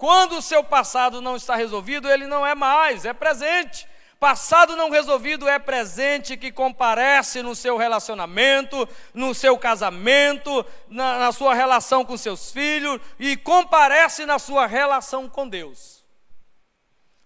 [0.00, 3.86] Quando o seu passado não está resolvido, ele não é mais, é presente.
[4.18, 11.32] Passado não resolvido é presente que comparece no seu relacionamento, no seu casamento, na, na,
[11.32, 16.02] sua relação com seus filhos e comparece na sua relação com Deus.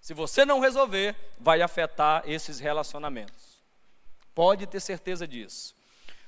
[0.01, 3.63] Se você não resolver, vai afetar esses relacionamentos.
[4.35, 5.74] Pode ter certeza disso.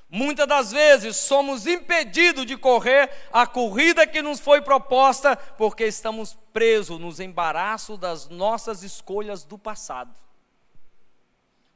[0.09, 6.39] Muitas das vezes somos impedidos de correr a corrida que nos foi proposta porque estamos
[6.53, 10.15] presos nos embaraços das nossas escolhas do passado.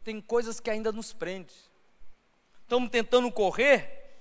[0.04, 1.54] Tem coisas que ainda nos prendem.
[2.62, 4.14] Estamos tentando correr,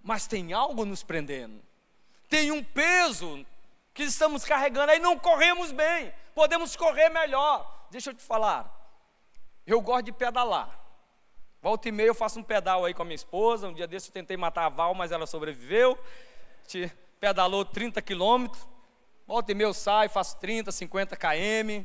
[0.00, 1.60] mas tem algo nos prendendo.
[2.28, 3.44] Tem um peso
[3.92, 6.14] que estamos carregando, aí não corremos bem.
[6.34, 7.88] Podemos correr melhor.
[7.90, 8.72] Deixa eu te falar.
[9.66, 10.85] Eu gosto de pedalar.
[11.62, 13.68] Volta e meia eu faço um pedal aí com a minha esposa.
[13.68, 15.98] Um dia desse eu tentei matar a Val, mas ela sobreviveu.
[16.66, 18.66] Te pedalou 30 quilômetros.
[19.26, 21.84] Volta e meia eu saio, faço 30, 50 km.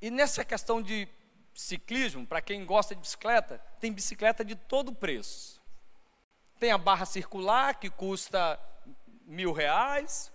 [0.00, 1.08] E nessa questão de
[1.54, 5.62] ciclismo, para quem gosta de bicicleta, tem bicicleta de todo preço.
[6.60, 8.60] Tem a barra circular, que custa
[9.24, 10.32] mil reais.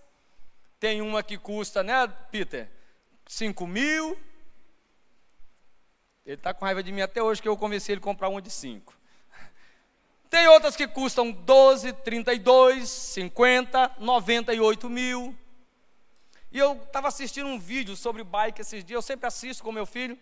[0.80, 2.68] Tem uma que custa, né, Peter?
[3.26, 4.18] Cinco mil.
[6.24, 8.40] Ele está com raiva de mim até hoje que eu convenci ele a comprar uma
[8.40, 8.94] de 5.
[10.30, 15.36] Tem outras que custam 12, 32, 50, 98 mil.
[16.50, 19.84] E eu estava assistindo um vídeo sobre bike esses dias, eu sempre assisto com meu
[19.84, 20.18] filho.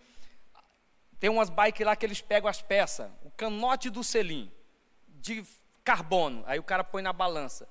[1.18, 4.50] Tem umas bikes lá que eles pegam as peças, o canote do selim,
[5.06, 5.44] de
[5.84, 7.68] carbono, aí o cara põe na balança,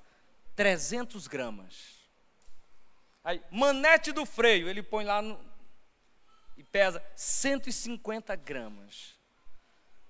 [0.54, 1.98] 300 gramas.
[3.24, 5.38] Aí, manete do freio, ele põe lá no,
[6.70, 9.14] pesa 150 gramas.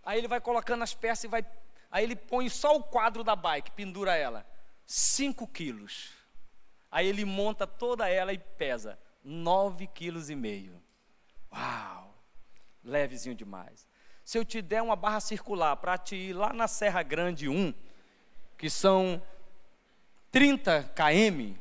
[0.04, 1.44] Aí ele vai colocando as peças e vai.
[1.90, 4.46] Aí ele põe só o quadro da bike, pendura ela.
[4.86, 6.10] 5 quilos.
[6.90, 10.82] Aí ele monta toda ela e pesa 9 quilos e meio.
[11.52, 12.14] Uau!
[12.82, 13.86] Levezinho demais.
[14.24, 17.74] Se eu te der uma barra circular para te ir lá na Serra Grande 1,
[18.56, 19.22] que são
[20.30, 21.56] 30 km,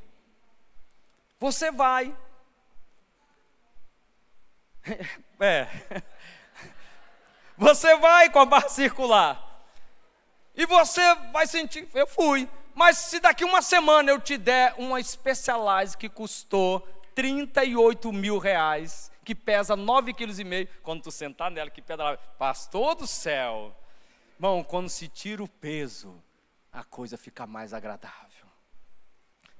[1.40, 2.16] você vai.
[5.40, 5.68] É.
[7.58, 9.46] Você vai com a barra circular.
[10.56, 12.50] E você vai sentir, eu fui.
[12.74, 19.12] Mas se daqui uma semana eu te der uma Specialized que custou 38 mil reais,
[19.26, 23.76] que pesa 9,5 kg, quando tu sentar nela, que pedala, pastor do céu.
[24.40, 26.22] Bom, quando se tira o peso,
[26.72, 28.39] a coisa fica mais agradável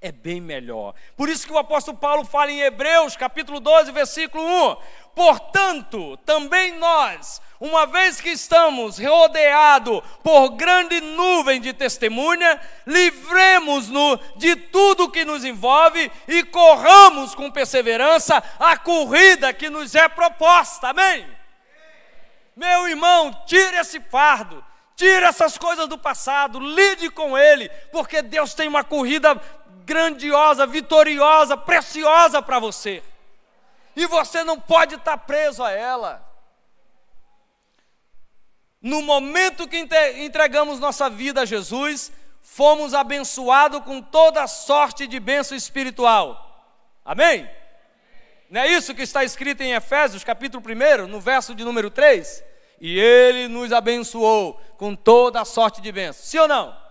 [0.02, 0.94] é bem melhor.
[1.18, 4.78] Por isso que o apóstolo Paulo fala em Hebreus, capítulo 12, versículo 1:
[5.14, 14.56] Portanto, também nós, uma vez que estamos rodeados por grande nuvem de testemunha, livremos-nos de
[14.56, 20.90] tudo que nos envolve e corramos com perseverança a corrida que nos é proposta.
[20.90, 21.28] Amém?
[22.56, 24.64] Meu irmão, tire esse fardo.
[25.00, 29.34] Tire essas coisas do passado, lide com ele, porque Deus tem uma corrida
[29.90, 33.02] grandiosa, vitoriosa, preciosa para você.
[33.96, 36.24] E você não pode estar preso a ela.
[38.80, 39.84] No momento que
[40.18, 46.46] entregamos nossa vida a Jesus, fomos abençoados com toda sorte de bênção espiritual.
[47.04, 47.50] Amém?
[48.48, 52.44] Não é isso que está escrito em Efésios, capítulo 1, no verso de número 3?
[52.80, 56.24] E ele nos abençoou com toda sorte de bênção.
[56.24, 56.89] Sim ou não?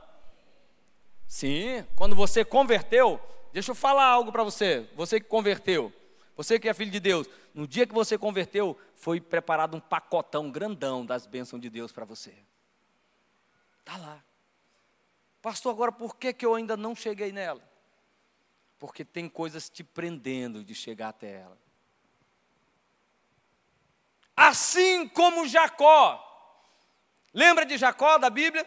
[1.29, 3.21] Sim, quando você converteu,
[3.53, 5.93] deixa eu falar algo para você, você que converteu,
[6.35, 10.51] você que é filho de Deus, no dia que você converteu, foi preparado um pacotão
[10.51, 12.35] grandão das bênçãos de Deus para você.
[13.81, 14.25] Está lá.
[15.43, 17.63] Pastor, agora por que, que eu ainda não cheguei nela?
[18.79, 21.59] Porque tem coisas te prendendo de chegar até ela.
[24.35, 26.25] Assim como Jacó.
[27.35, 28.67] Lembra de Jacó da Bíblia?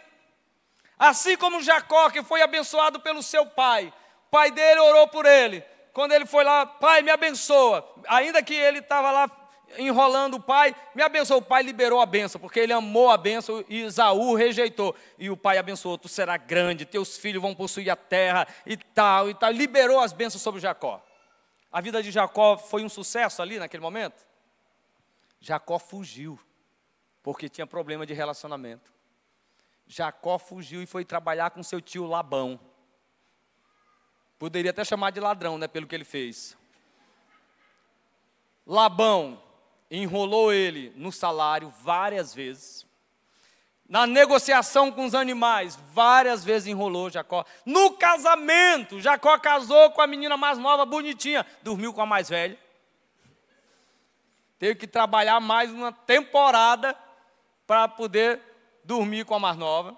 [1.02, 3.92] Assim como Jacó, que foi abençoado pelo seu pai,
[4.28, 5.60] o pai dele orou por ele.
[5.92, 7.84] Quando ele foi lá, pai, me abençoa.
[8.06, 9.28] Ainda que ele estava lá
[9.76, 11.40] enrolando o pai, me abençoou.
[11.40, 14.94] O pai liberou a benção, porque ele amou a benção e Isaú rejeitou.
[15.18, 19.28] E o pai abençoou: Tu será grande, teus filhos vão possuir a terra e tal
[19.28, 19.50] e tal.
[19.50, 21.04] Liberou as bênçãos sobre Jacó.
[21.72, 24.24] A vida de Jacó foi um sucesso ali naquele momento?
[25.40, 26.38] Jacó fugiu,
[27.24, 29.01] porque tinha problema de relacionamento.
[29.92, 32.58] Jacó fugiu e foi trabalhar com seu tio Labão.
[34.38, 36.56] Poderia até chamar de ladrão, né, pelo que ele fez.
[38.66, 39.42] Labão
[39.90, 42.86] enrolou ele no salário várias vezes.
[43.86, 47.44] Na negociação com os animais, várias vezes enrolou Jacó.
[47.66, 52.58] No casamento, Jacó casou com a menina mais nova, bonitinha, dormiu com a mais velha.
[54.58, 56.96] Teve que trabalhar mais uma temporada
[57.66, 58.51] para poder
[58.84, 59.96] dormir com a mais nova.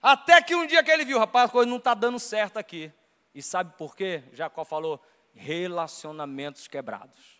[0.00, 2.92] Até que um dia que ele viu, rapaz, a coisa não está dando certo aqui.
[3.34, 4.22] E sabe por quê?
[4.32, 5.00] Jacó falou:
[5.34, 7.38] relacionamentos quebrados.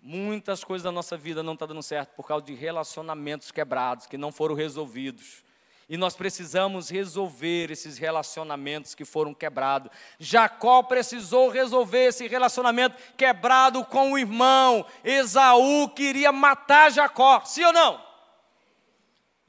[0.00, 4.06] Muitas coisas da nossa vida não estão tá dando certo por causa de relacionamentos quebrados,
[4.06, 5.44] que não foram resolvidos.
[5.88, 9.90] E nós precisamos resolver esses relacionamentos que foram quebrados.
[10.18, 14.84] Jacó precisou resolver esse relacionamento quebrado com o irmão.
[15.04, 18.05] Esaú queria matar Jacó, sim ou não?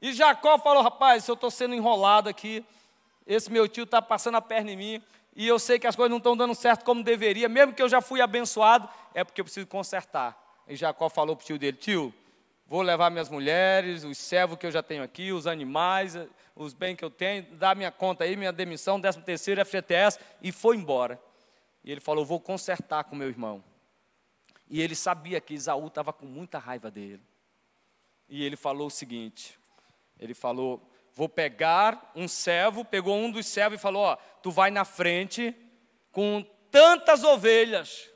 [0.00, 2.64] E Jacó falou: rapaz, eu estou sendo enrolado aqui,
[3.26, 5.02] esse meu tio está passando a perna em mim,
[5.34, 7.88] e eu sei que as coisas não estão dando certo como deveria, mesmo que eu
[7.88, 10.36] já fui abençoado, é porque eu preciso consertar.
[10.66, 12.14] E Jacó falou para o tio dele: tio,
[12.66, 16.16] vou levar minhas mulheres, os servos que eu já tenho aqui, os animais,
[16.54, 20.52] os bens que eu tenho, dá minha conta aí, minha demissão, 13 terceiro, FGTS, e
[20.52, 21.20] foi embora.
[21.84, 23.62] E ele falou: vou consertar com meu irmão.
[24.70, 27.22] E ele sabia que Isaú estava com muita raiva dele.
[28.28, 29.58] E ele falou o seguinte:
[30.18, 30.82] ele falou:
[31.18, 35.52] Vou pegar um servo, pegou um dos servos e falou: Ó, tu vai na frente
[36.12, 38.08] com tantas ovelhas.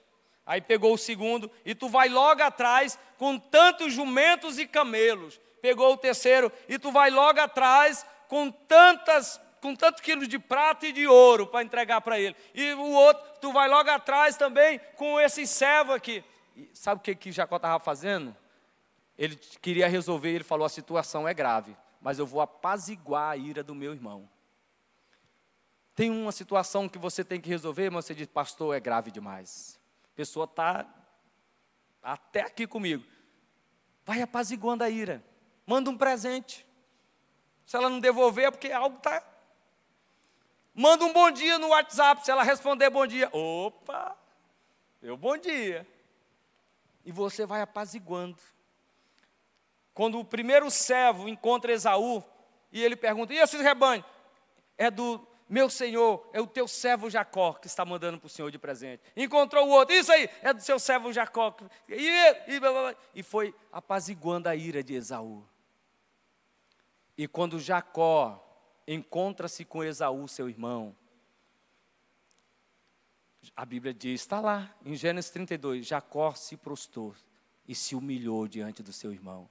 [0.46, 5.40] Aí pegou o segundo, e tu vai logo atrás com tantos jumentos e camelos.
[5.60, 10.88] Pegou o terceiro, e tu vai logo atrás com tantas com tantos quilos de prata
[10.88, 12.34] e de ouro para entregar para ele.
[12.52, 16.24] E o outro, tu vai logo atrás também com esse servo aqui.
[16.56, 18.36] E sabe o que, que Jacó estava fazendo?
[19.16, 23.62] Ele queria resolver, ele falou: a situação é grave mas eu vou apaziguar a ira
[23.62, 24.28] do meu irmão.
[25.94, 29.78] tem uma situação que você tem que resolver, mas você diz, pastor, é grave demais.
[30.12, 30.86] A pessoa está
[32.02, 33.04] até aqui comigo.
[34.04, 35.22] Vai apaziguando a ira.
[35.64, 36.66] Manda um presente.
[37.64, 39.22] Se ela não devolver, é porque algo está.
[40.74, 42.24] Manda um bom dia no WhatsApp.
[42.24, 44.16] Se ela responder bom dia, opa,
[45.00, 45.86] eu bom dia.
[47.04, 48.40] E você vai apaziguando.
[49.94, 52.22] Quando o primeiro servo encontra Esaú,
[52.70, 54.04] e ele pergunta: E esses rebanhos?
[54.78, 58.50] É do meu senhor, é o teu servo Jacó que está mandando para o senhor
[58.50, 59.02] de presente.
[59.14, 61.54] Encontrou o outro, isso aí, é do seu servo Jacó.
[61.86, 65.46] E, foi apaziguando a ira de Esaú.
[67.18, 68.42] E quando Jacó
[68.88, 70.96] encontra-se com Esaú, seu irmão,
[73.54, 77.14] a Bíblia diz, está lá, em Gênesis 32, Jacó se prostrou
[77.68, 79.50] e se humilhou diante do seu irmão.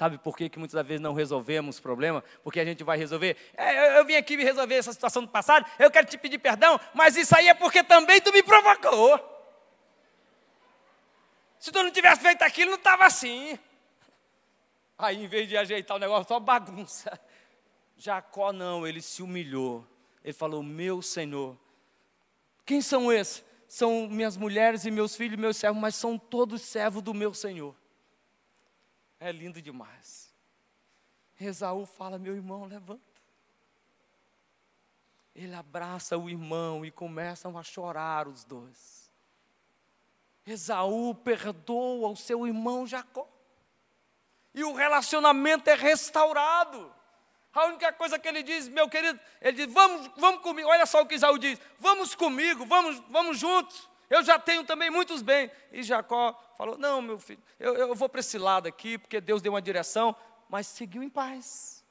[0.00, 2.24] Sabe por que, que muitas das vezes não resolvemos problema?
[2.42, 3.36] Porque a gente vai resolver.
[3.54, 6.38] É, eu, eu, vim aqui me resolver essa situação do passado, eu quero te pedir
[6.38, 9.20] perdão, mas isso aí é porque também tu me provocou.
[11.58, 13.58] Se tu não tivesse feito aquilo, não estava assim.
[14.96, 17.20] Aí, em vez de ajeitar o negócio, só bagunça.
[17.94, 19.86] Jacó não, ele se humilhou.
[20.24, 21.58] Ele falou: Meu Senhor,
[22.64, 23.44] quem são esses?
[23.68, 27.76] São minhas mulheres e meus filhos, meus servos, mas são todos servos do meu Senhor.
[29.20, 30.34] É lindo demais.
[31.38, 33.02] Esaú fala: Meu irmão, levanta.
[35.34, 39.10] Ele abraça o irmão e começam a chorar os dois.
[40.46, 43.28] Esaú perdoa o seu irmão Jacó.
[44.54, 46.92] E o relacionamento é restaurado.
[47.52, 50.68] A única coisa que ele diz, meu querido, ele diz: vamos, vamos comigo.
[50.68, 53.89] Olha só o que Esaú diz: vamos comigo, vamos, vamos juntos.
[54.10, 55.50] Eu já tenho também muitos bens.
[55.72, 59.40] E Jacó falou: Não, meu filho, eu, eu vou para esse lado aqui, porque Deus
[59.40, 60.14] deu uma direção,
[60.48, 61.84] mas seguiu em paz.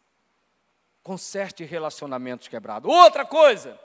[1.01, 2.91] Conserte relacionamentos quebrados.
[2.91, 3.79] Outra coisa,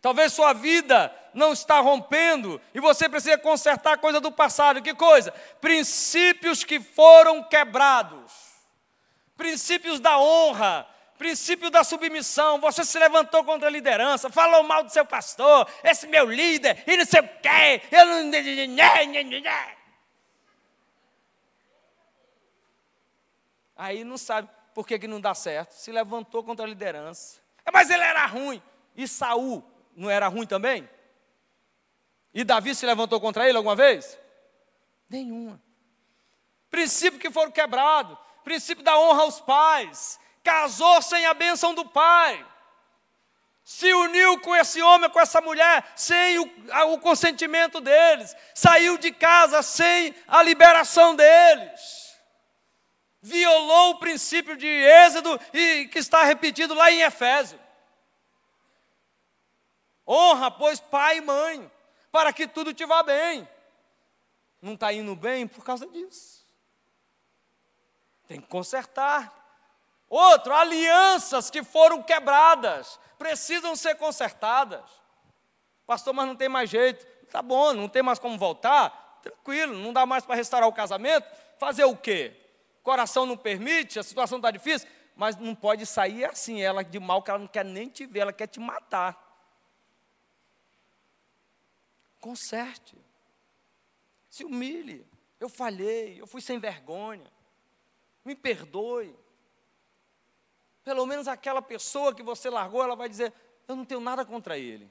[0.00, 4.80] Talvez sua vida não está rompendo e você precisa consertar coisa do passado.
[4.80, 5.30] Que coisa?
[5.60, 8.32] Princípios que foram quebrados.
[9.36, 10.86] Princípios da honra,
[11.20, 12.58] princípio da submissão.
[12.62, 16.96] Você se levantou contra a liderança, falou mal do seu pastor, esse meu líder, e
[16.96, 17.82] não sei o quê.
[17.92, 18.30] Eu não.
[23.76, 25.72] Aí não sabe por que, que não dá certo.
[25.72, 27.38] Se levantou contra a liderança.
[27.70, 28.62] Mas ele era ruim.
[28.96, 29.62] E Saul
[29.94, 30.88] não era ruim também?
[32.32, 34.18] E Davi se levantou contra ele alguma vez?
[35.08, 35.60] Nenhuma.
[36.70, 38.16] Princípio que foram quebrados.
[38.42, 40.18] Princípio da honra aos pais
[40.50, 42.44] casou sem a bênção do pai,
[43.62, 46.50] se uniu com esse homem, com essa mulher, sem o,
[46.92, 52.18] o consentimento deles, saiu de casa sem a liberação deles,
[53.22, 57.60] violou o princípio de Êxodo e que está repetido lá em Efésio.
[60.04, 61.70] Honra, pois, pai e mãe,
[62.10, 63.48] para que tudo te vá bem.
[64.60, 66.44] Não está indo bem por causa disso.
[68.26, 69.39] Tem que consertar.
[70.10, 74.82] Outro, alianças que foram quebradas, precisam ser consertadas.
[75.86, 77.06] Pastor, mas não tem mais jeito.
[77.30, 79.20] Tá bom, não tem mais como voltar.
[79.22, 81.24] Tranquilo, não dá mais para restaurar o casamento.
[81.60, 82.36] Fazer o quê?
[82.82, 87.22] Coração não permite, a situação está difícil, mas não pode sair assim, ela de mal
[87.22, 89.16] que ela não quer nem te ver, ela quer te matar.
[92.18, 92.98] Conserte.
[94.28, 95.06] Se humilhe.
[95.38, 97.30] Eu falhei, eu fui sem vergonha.
[98.24, 99.14] Me perdoe.
[100.84, 103.32] Pelo menos aquela pessoa que você largou, ela vai dizer:
[103.68, 104.90] Eu não tenho nada contra ele.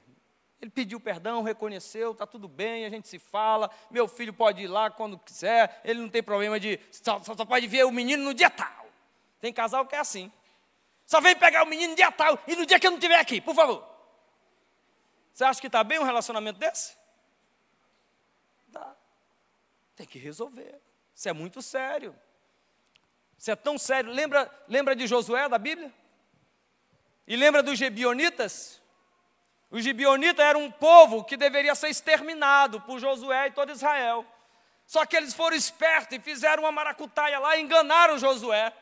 [0.60, 3.70] Ele pediu perdão, reconheceu, está tudo bem, a gente se fala.
[3.90, 6.78] Meu filho pode ir lá quando quiser, ele não tem problema de.
[6.90, 8.86] Só, só pode ver o menino no dia tal.
[9.40, 10.30] Tem casal que é assim.
[11.06, 13.18] Só vem pegar o menino no dia tal e no dia que eu não estiver
[13.18, 13.88] aqui, por favor.
[15.32, 16.94] Você acha que está bem um relacionamento desse?
[18.68, 18.94] Dá.
[19.96, 20.78] Tem que resolver.
[21.14, 22.14] Isso é muito sério.
[23.40, 24.12] Isso é tão sério.
[24.12, 25.90] Lembra, lembra de Josué da Bíblia?
[27.26, 28.82] E lembra dos Gibionitas?
[29.70, 34.26] Os Gibionitas eram um povo que deveria ser exterminado por Josué e todo Israel.
[34.86, 38.74] Só que eles foram espertos e fizeram uma maracutaia lá e enganaram Josué.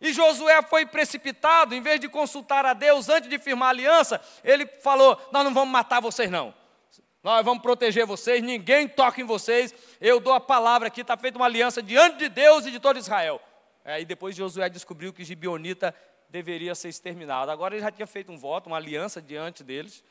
[0.00, 4.18] E Josué foi precipitado, em vez de consultar a Deus antes de firmar a aliança,
[4.42, 6.54] ele falou: Nós não vamos matar vocês, não.
[7.22, 9.72] Nós vamos proteger vocês, ninguém toca em vocês.
[10.00, 12.98] Eu dou a palavra aqui, está feita uma aliança diante de Deus e de todo
[12.98, 13.40] Israel.
[13.84, 15.94] Aí depois Josué descobriu que Gibionita
[16.28, 17.50] deveria ser exterminado.
[17.50, 20.02] Agora ele já tinha feito um voto, uma aliança diante deles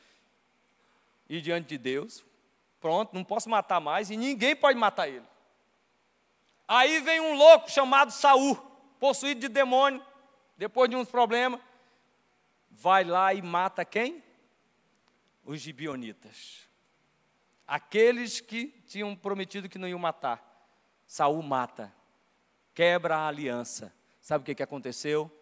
[1.28, 2.24] e diante de Deus.
[2.80, 5.26] Pronto, não posso matar mais e ninguém pode matar ele.
[6.66, 8.56] Aí vem um louco chamado Saul,
[8.98, 10.02] possuído de demônio,
[10.56, 11.60] depois de uns problemas.
[12.70, 14.24] vai lá e mata quem?
[15.44, 16.71] Os gibionitas.
[17.72, 20.46] Aqueles que tinham prometido que não iam matar.
[21.06, 21.90] Saul mata,
[22.74, 23.90] quebra a aliança.
[24.20, 25.34] Sabe o que, que aconteceu?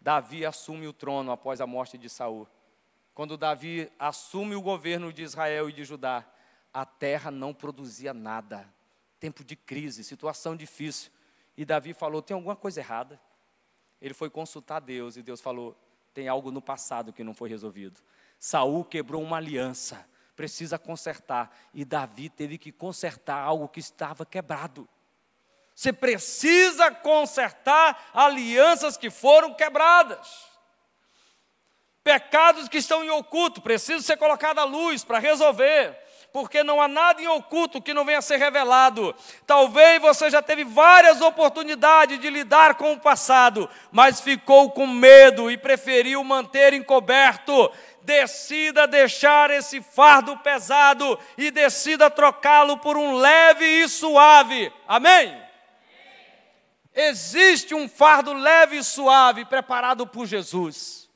[0.00, 2.48] Davi assume o trono após a morte de Saul.
[3.14, 6.26] Quando Davi assume o governo de Israel e de Judá,
[6.74, 8.68] a terra não produzia nada.
[9.20, 11.12] Tempo de crise, situação difícil.
[11.56, 13.20] E Davi falou: tem alguma coisa errada.
[14.02, 15.80] Ele foi consultar Deus e Deus falou:
[16.12, 18.00] tem algo no passado que não foi resolvido.
[18.40, 20.04] Saul quebrou uma aliança,
[20.40, 21.54] precisa consertar.
[21.74, 24.88] E Davi teve que consertar algo que estava quebrado.
[25.74, 30.46] Você precisa consertar alianças que foram quebradas.
[32.02, 35.94] Pecados que estão em oculto, precisam ser colocados à luz para resolver
[36.32, 39.14] porque não há nada em oculto que não venha a ser revelado.
[39.46, 45.50] Talvez você já teve várias oportunidades de lidar com o passado, mas ficou com medo
[45.50, 47.70] e preferiu manter encoberto.
[48.02, 54.72] Decida deixar esse fardo pesado e decida trocá-lo por um leve e suave.
[54.86, 55.40] Amém?
[56.94, 61.08] Existe um fardo leve e suave preparado por Jesus.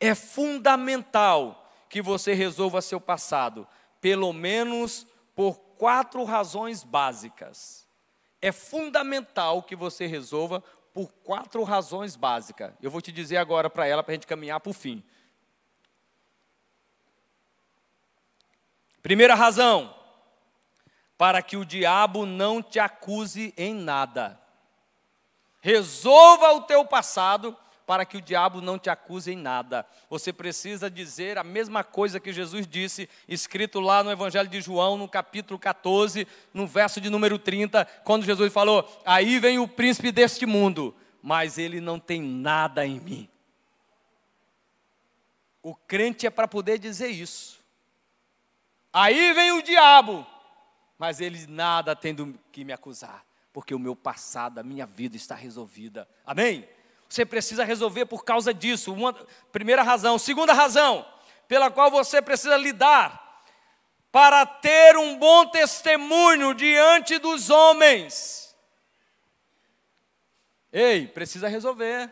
[0.00, 3.66] É fundamental que você resolva seu passado,
[4.00, 7.86] pelo menos por quatro razões básicas.
[8.40, 10.62] É fundamental que você resolva
[10.92, 12.72] por quatro razões básicas.
[12.80, 15.04] Eu vou te dizer agora para ela, para a gente caminhar para o fim.
[19.06, 19.94] Primeira razão,
[21.16, 24.36] para que o diabo não te acuse em nada.
[25.60, 29.86] Resolva o teu passado para que o diabo não te acuse em nada.
[30.10, 34.98] Você precisa dizer a mesma coisa que Jesus disse, escrito lá no Evangelho de João,
[34.98, 40.10] no capítulo 14, no verso de número 30, quando Jesus falou: Aí vem o príncipe
[40.10, 40.92] deste mundo,
[41.22, 43.28] mas ele não tem nada em mim.
[45.62, 47.55] O crente é para poder dizer isso.
[48.98, 50.26] Aí vem o diabo,
[50.96, 55.18] mas ele nada tem do que me acusar, porque o meu passado, a minha vida
[55.18, 56.08] está resolvida.
[56.24, 56.66] Amém?
[57.06, 58.94] Você precisa resolver por causa disso.
[58.94, 59.12] Uma,
[59.52, 60.18] primeira razão.
[60.18, 61.06] Segunda razão,
[61.46, 63.44] pela qual você precisa lidar
[64.10, 68.56] para ter um bom testemunho diante dos homens.
[70.72, 72.10] Ei, precisa resolver.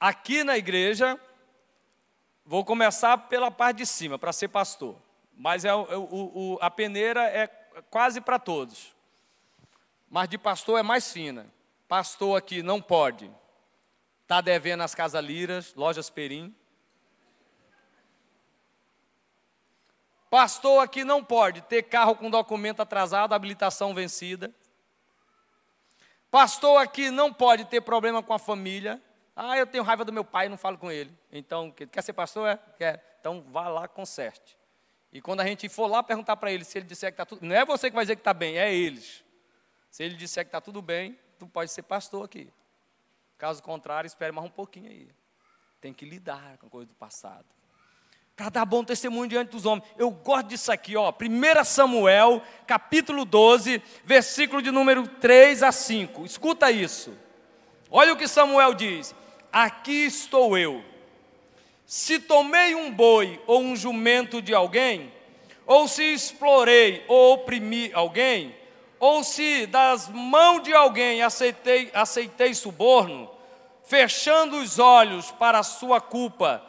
[0.00, 1.20] Aqui na igreja,
[2.46, 4.96] vou começar pela parte de cima, para ser pastor.
[5.36, 7.48] Mas é, o, o, a peneira é
[7.90, 8.94] quase para todos.
[10.08, 11.46] Mas de pastor é mais fina.
[11.88, 13.30] Pastor aqui não pode.
[14.22, 16.54] Está devendo as Casas Liras, Lojas Perim.
[20.30, 24.52] Pastor aqui não pode ter carro com documento atrasado, habilitação vencida.
[26.30, 29.00] Pastor aqui não pode ter problema com a família.
[29.36, 31.12] Ah, eu tenho raiva do meu pai, não falo com ele.
[31.30, 32.48] Então, quer ser pastor?
[32.48, 32.58] É?
[32.78, 33.18] Quer.
[33.20, 34.56] Então, vá lá, conserte.
[35.12, 37.44] E quando a gente for lá perguntar para ele, se ele disser que está tudo...
[37.44, 39.22] Não é você que vai dizer que está bem, é eles.
[39.90, 42.50] Se ele disser que está tudo bem, tu pode ser pastor aqui.
[43.36, 45.08] Caso contrário, espere mais um pouquinho aí.
[45.80, 47.44] Tem que lidar com a coisa do passado.
[48.34, 49.88] Para dar bom testemunho diante dos homens.
[49.96, 51.10] Eu gosto disso aqui, ó.
[51.10, 56.24] 1 Samuel, capítulo 12, versículo de número 3 a 5.
[56.24, 57.16] Escuta isso.
[57.90, 59.14] Olha o que Samuel diz:
[59.58, 60.84] Aqui estou eu.
[61.86, 65.10] Se tomei um boi ou um jumento de alguém,
[65.64, 68.54] ou se explorei ou oprimi alguém,
[69.00, 73.30] ou se das mãos de alguém aceitei, aceitei suborno,
[73.82, 76.62] fechando os olhos para a sua culpa,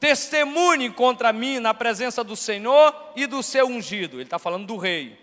[0.00, 4.16] testemunhe contra mim na presença do Senhor e do seu ungido.
[4.16, 5.16] Ele está falando do rei.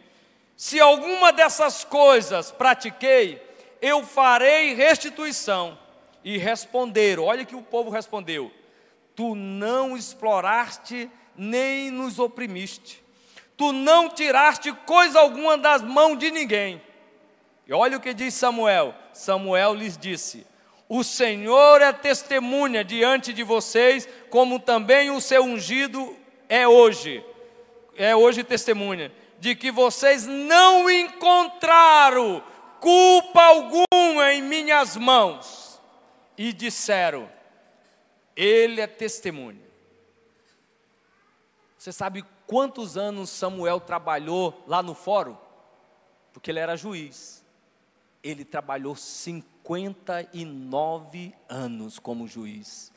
[0.56, 3.46] Se alguma dessas coisas pratiquei,
[3.82, 5.84] eu farei restituição.
[6.26, 8.52] E responderam: olha que o povo respondeu:
[9.16, 13.06] Tu não exploraste nem nos oprimiste
[13.58, 16.82] tu não tiraste coisa alguma das mãos de ninguém.
[17.68, 20.46] E olha o que diz Samuel: Samuel lhes disse:
[20.88, 26.16] O Senhor é testemunha diante de vocês, como também o seu ungido
[26.48, 27.24] é hoje.
[27.98, 32.44] É hoje testemunha de que vocês não encontraram
[32.80, 35.65] culpa alguma em minhas mãos.
[36.38, 37.30] E disseram:
[38.36, 39.64] Ele é testemunha.
[41.78, 45.38] Você sabe quantos anos Samuel trabalhou lá no fórum?
[46.34, 47.46] Porque ele era juiz.
[48.24, 52.92] Ele trabalhou 59 anos como juiz.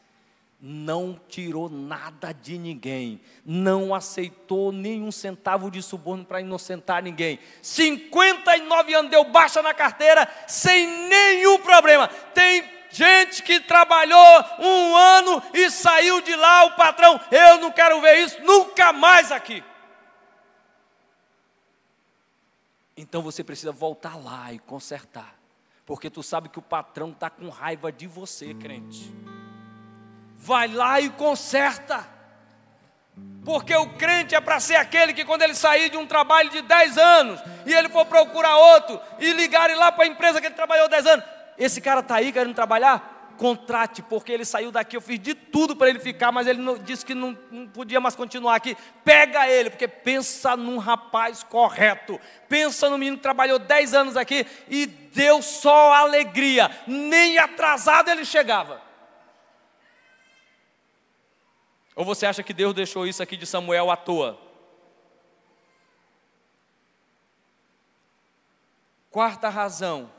[0.61, 7.39] Não tirou nada de ninguém, não aceitou nenhum centavo de suborno para inocentar ninguém.
[7.63, 12.09] 59 anos deu baixa na carteira sem nenhum problema.
[12.09, 18.01] Tem Gente que trabalhou um ano e saiu de lá, o patrão, eu não quero
[18.01, 19.63] ver isso nunca mais aqui.
[22.97, 25.35] Então você precisa voltar lá e consertar,
[25.87, 29.15] porque tu sabe que o patrão está com raiva de você, crente.
[30.37, 32.19] Vai lá e conserta.
[33.45, 36.61] Porque o crente é para ser aquele que, quando ele sair de um trabalho de
[36.63, 40.55] 10 anos e ele for procurar outro e ligarem lá para a empresa que ele
[40.55, 41.25] trabalhou 10 anos,
[41.59, 43.17] esse cara está aí querendo trabalhar?
[43.37, 44.97] Contrate, porque ele saiu daqui.
[44.97, 48.01] Eu fiz de tudo para ele ficar, mas ele não, disse que não, não podia
[48.01, 48.77] mais continuar aqui.
[49.05, 52.21] Pega ele, porque pensa num rapaz correto.
[52.49, 56.71] Pensa no menino que trabalhou 10 anos aqui e deu só alegria.
[56.87, 58.83] Nem atrasado ele chegava.
[61.95, 64.39] Ou você acha que Deus deixou isso aqui de Samuel à toa?
[69.11, 70.18] Quarta razão.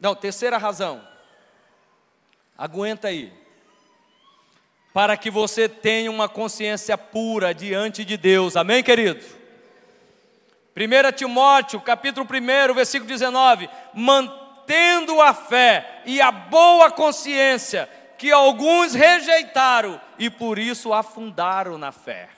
[0.00, 1.06] Não, terceira razão.
[2.56, 3.32] Aguenta aí.
[4.92, 8.56] Para que você tenha uma consciência pura diante de Deus.
[8.56, 9.24] Amém, querido?
[10.76, 18.94] 1 Timóteo, capítulo 1, versículo 19: mantendo a fé e a boa consciência, que alguns
[18.94, 22.28] rejeitaram e por isso afundaram na fé.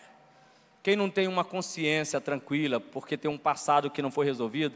[0.83, 4.75] Quem não tem uma consciência tranquila, porque tem um passado que não foi resolvido,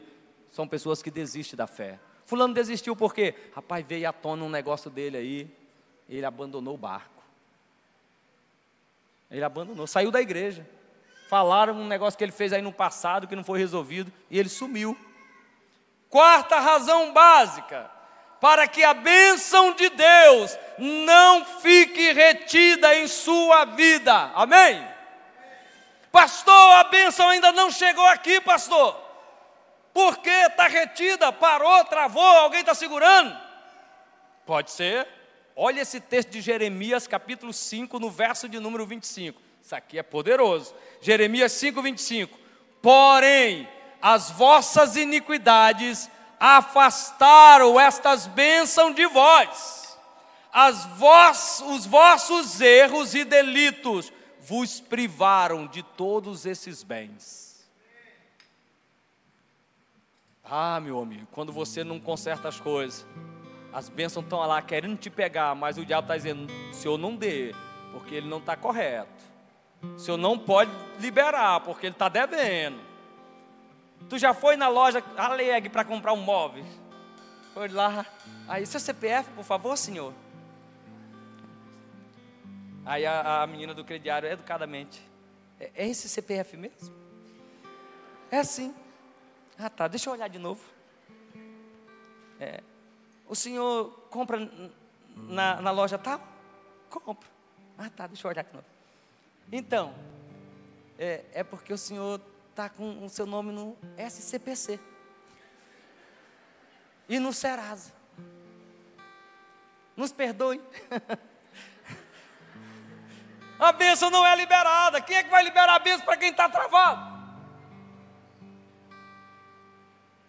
[0.51, 1.99] são pessoas que desistem da fé.
[2.27, 5.51] Fulano desistiu porque, rapaz, veio à tona um negócio dele aí,
[6.09, 7.22] ele abandonou o barco.
[9.31, 10.66] Ele abandonou, saiu da igreja.
[11.29, 14.49] Falaram um negócio que ele fez aí no passado que não foi resolvido e ele
[14.49, 14.97] sumiu.
[16.09, 17.91] Quarta razão básica:
[18.41, 24.31] para que a bênção de Deus não fique retida em sua vida.
[24.35, 24.87] Amém?
[26.12, 29.04] Pastor, a bênção ainda não chegou aqui, pastor.
[29.95, 31.32] Por que está retida?
[31.32, 33.34] Parou, travou, alguém está segurando?
[34.45, 35.07] Pode ser.
[35.55, 39.40] Olha esse texto de Jeremias, capítulo 5, no verso de número 25.
[39.62, 40.74] Isso aqui é poderoso.
[41.01, 42.36] Jeremias 5, 25.
[42.82, 43.68] Porém,
[44.03, 49.97] as vossas iniquidades afastaram estas bênçãos de vós,
[50.53, 57.43] as vós, os vossos erros e delitos vos privaram de todos esses bens.
[60.45, 63.07] Ah, meu amigo, quando você não conserta as coisas,
[63.72, 67.16] as bênçãos estão lá querendo te pegar, mas o diabo está dizendo: o senhor não
[67.16, 67.55] dê,
[67.92, 69.24] porque ele não está correto.
[69.82, 70.70] O senhor não pode
[71.01, 72.78] liberar, porque ele está devendo.
[74.09, 76.64] Tu já foi na loja Alegre para comprar um móvel?
[77.55, 78.05] Foi lá.
[78.47, 80.12] Aí, seu CPF, por favor, senhor.
[82.84, 85.03] Aí a, a menina do crediário, educadamente,
[85.59, 86.95] é, é esse CPF mesmo?
[88.30, 88.74] É assim.
[89.59, 90.61] Ah, tá, deixa eu olhar de novo.
[92.41, 92.63] É,
[93.29, 94.39] o senhor compra
[95.17, 96.21] na, na loja tal?
[96.91, 97.29] Compra.
[97.79, 98.67] Ah, tá, deixa eu olhar de novo.
[99.53, 99.95] Então,
[100.99, 104.79] é, é porque o senhor está com o seu nome no SCPC
[107.09, 107.93] e no Serasa.
[109.97, 110.61] Nos perdoe.
[113.59, 115.01] A bênção não é liberada.
[115.01, 117.14] Quem é que vai liberar a bênção para quem está travado?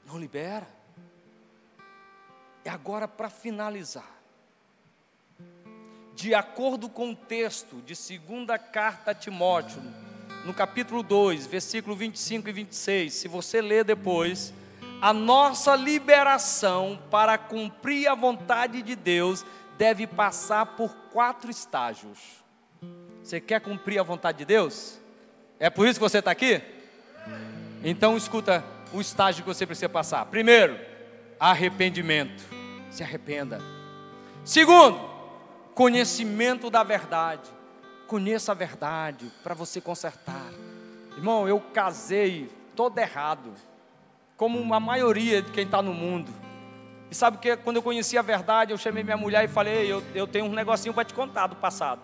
[0.05, 0.67] Não libera.
[2.63, 4.15] E agora, para finalizar,
[6.15, 9.81] de acordo com o texto de segunda carta a Timóteo,
[10.45, 14.53] no capítulo 2, versículo 25 e 26, se você ler depois,
[15.01, 19.45] a nossa liberação para cumprir a vontade de Deus
[19.77, 22.19] deve passar por quatro estágios.
[23.21, 24.99] Você quer cumprir a vontade de Deus?
[25.59, 26.61] É por isso que você está aqui?
[27.83, 28.63] Então escuta
[28.95, 30.25] o estágio que você precisa passar.
[30.27, 30.79] Primeiro,
[31.37, 32.43] arrependimento.
[32.89, 33.59] Se arrependa.
[34.45, 34.97] Segundo,
[35.73, 37.49] conhecimento da verdade.
[38.07, 40.49] Conheça a verdade para você consertar.
[41.17, 43.53] Irmão, eu casei todo errado,
[44.37, 46.31] como a maioria de quem está no mundo.
[47.11, 50.01] E sabe que quando eu conheci a verdade, eu chamei minha mulher e falei: eu,
[50.13, 52.01] eu tenho um negocinho para te contar do passado.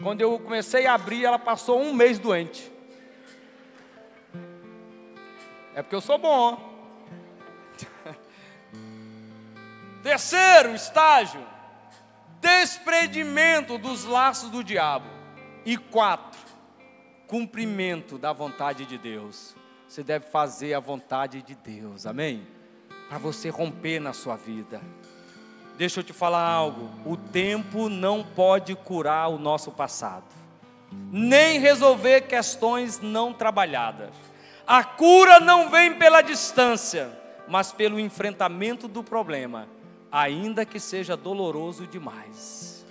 [0.00, 2.75] Quando eu comecei a abrir, ela passou um mês doente.
[5.76, 6.74] É porque eu sou bom.
[10.02, 11.46] Terceiro estágio
[12.40, 15.04] desprendimento dos laços do diabo.
[15.66, 16.40] E quatro,
[17.26, 19.54] cumprimento da vontade de Deus.
[19.86, 22.46] Você deve fazer a vontade de Deus, amém?
[23.08, 24.80] Para você romper na sua vida.
[25.76, 30.24] Deixa eu te falar algo: o tempo não pode curar o nosso passado,
[31.12, 34.14] nem resolver questões não trabalhadas.
[34.66, 37.10] A cura não vem pela distância,
[37.46, 39.68] mas pelo enfrentamento do problema
[40.10, 42.86] ainda que seja doloroso demais.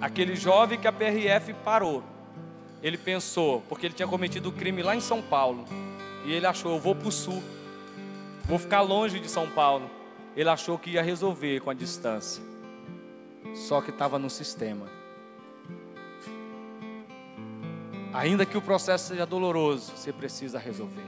[0.00, 2.02] Aquele jovem que a PRF parou,
[2.82, 5.64] ele pensou, porque ele tinha cometido o crime lá em São Paulo,
[6.24, 7.42] e ele achou: eu vou para o sul,
[8.44, 9.90] vou ficar longe de São Paulo.
[10.34, 12.42] Ele achou que ia resolver com a distância,
[13.54, 15.01] só que estava no sistema.
[18.12, 21.06] Ainda que o processo seja doloroso, você precisa resolver.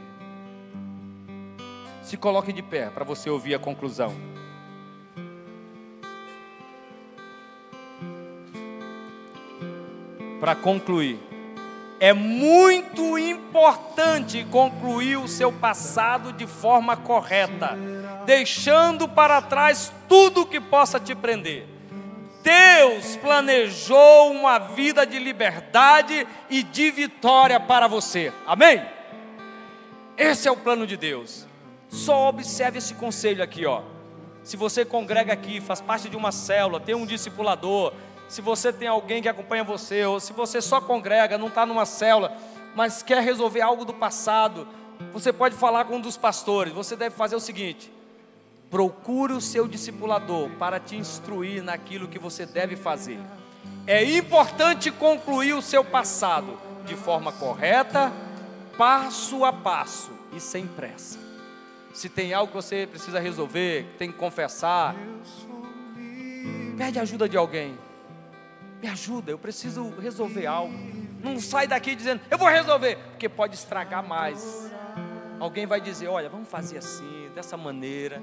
[2.03, 4.15] Se coloque de pé para você ouvir a conclusão.
[10.41, 11.19] Para concluir,
[12.01, 17.79] é muito importante concluir o seu passado de forma correta,
[18.27, 21.74] deixando para trás tudo que possa te prender.
[22.45, 28.31] Deus planejou uma vida de liberdade e de vitória para você.
[28.47, 28.85] Amém?
[30.15, 31.47] Esse é o plano de Deus.
[31.89, 33.81] Só observe esse conselho aqui, ó.
[34.43, 37.95] Se você congrega aqui, faz parte de uma célula, tem um discipulador,
[38.29, 41.87] se você tem alguém que acompanha você, ou se você só congrega, não está numa
[41.87, 42.37] célula,
[42.75, 44.69] mas quer resolver algo do passado,
[45.15, 46.75] você pode falar com um dos pastores.
[46.75, 47.91] Você deve fazer o seguinte:
[48.75, 53.21] procure o seu discipulador para te instruir naquilo que você deve fazer.
[53.87, 58.13] É importante concluir o seu passado de forma correta,
[58.77, 61.21] passo a passo e sem pressa.
[61.93, 64.97] Se tem algo que você precisa resolver, tem que confessar,
[66.77, 67.79] pede ajuda de alguém.
[68.83, 70.75] Me ajuda, eu preciso resolver algo.
[71.23, 74.69] Não sai daqui dizendo, eu vou resolver, porque pode estragar mais.
[75.39, 78.21] Alguém vai dizer, olha, vamos fazer assim, dessa maneira,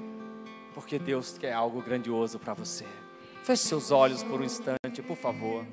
[0.74, 2.84] porque Deus quer algo grandioso para você.
[3.42, 5.64] Feche seus olhos por um instante, por favor.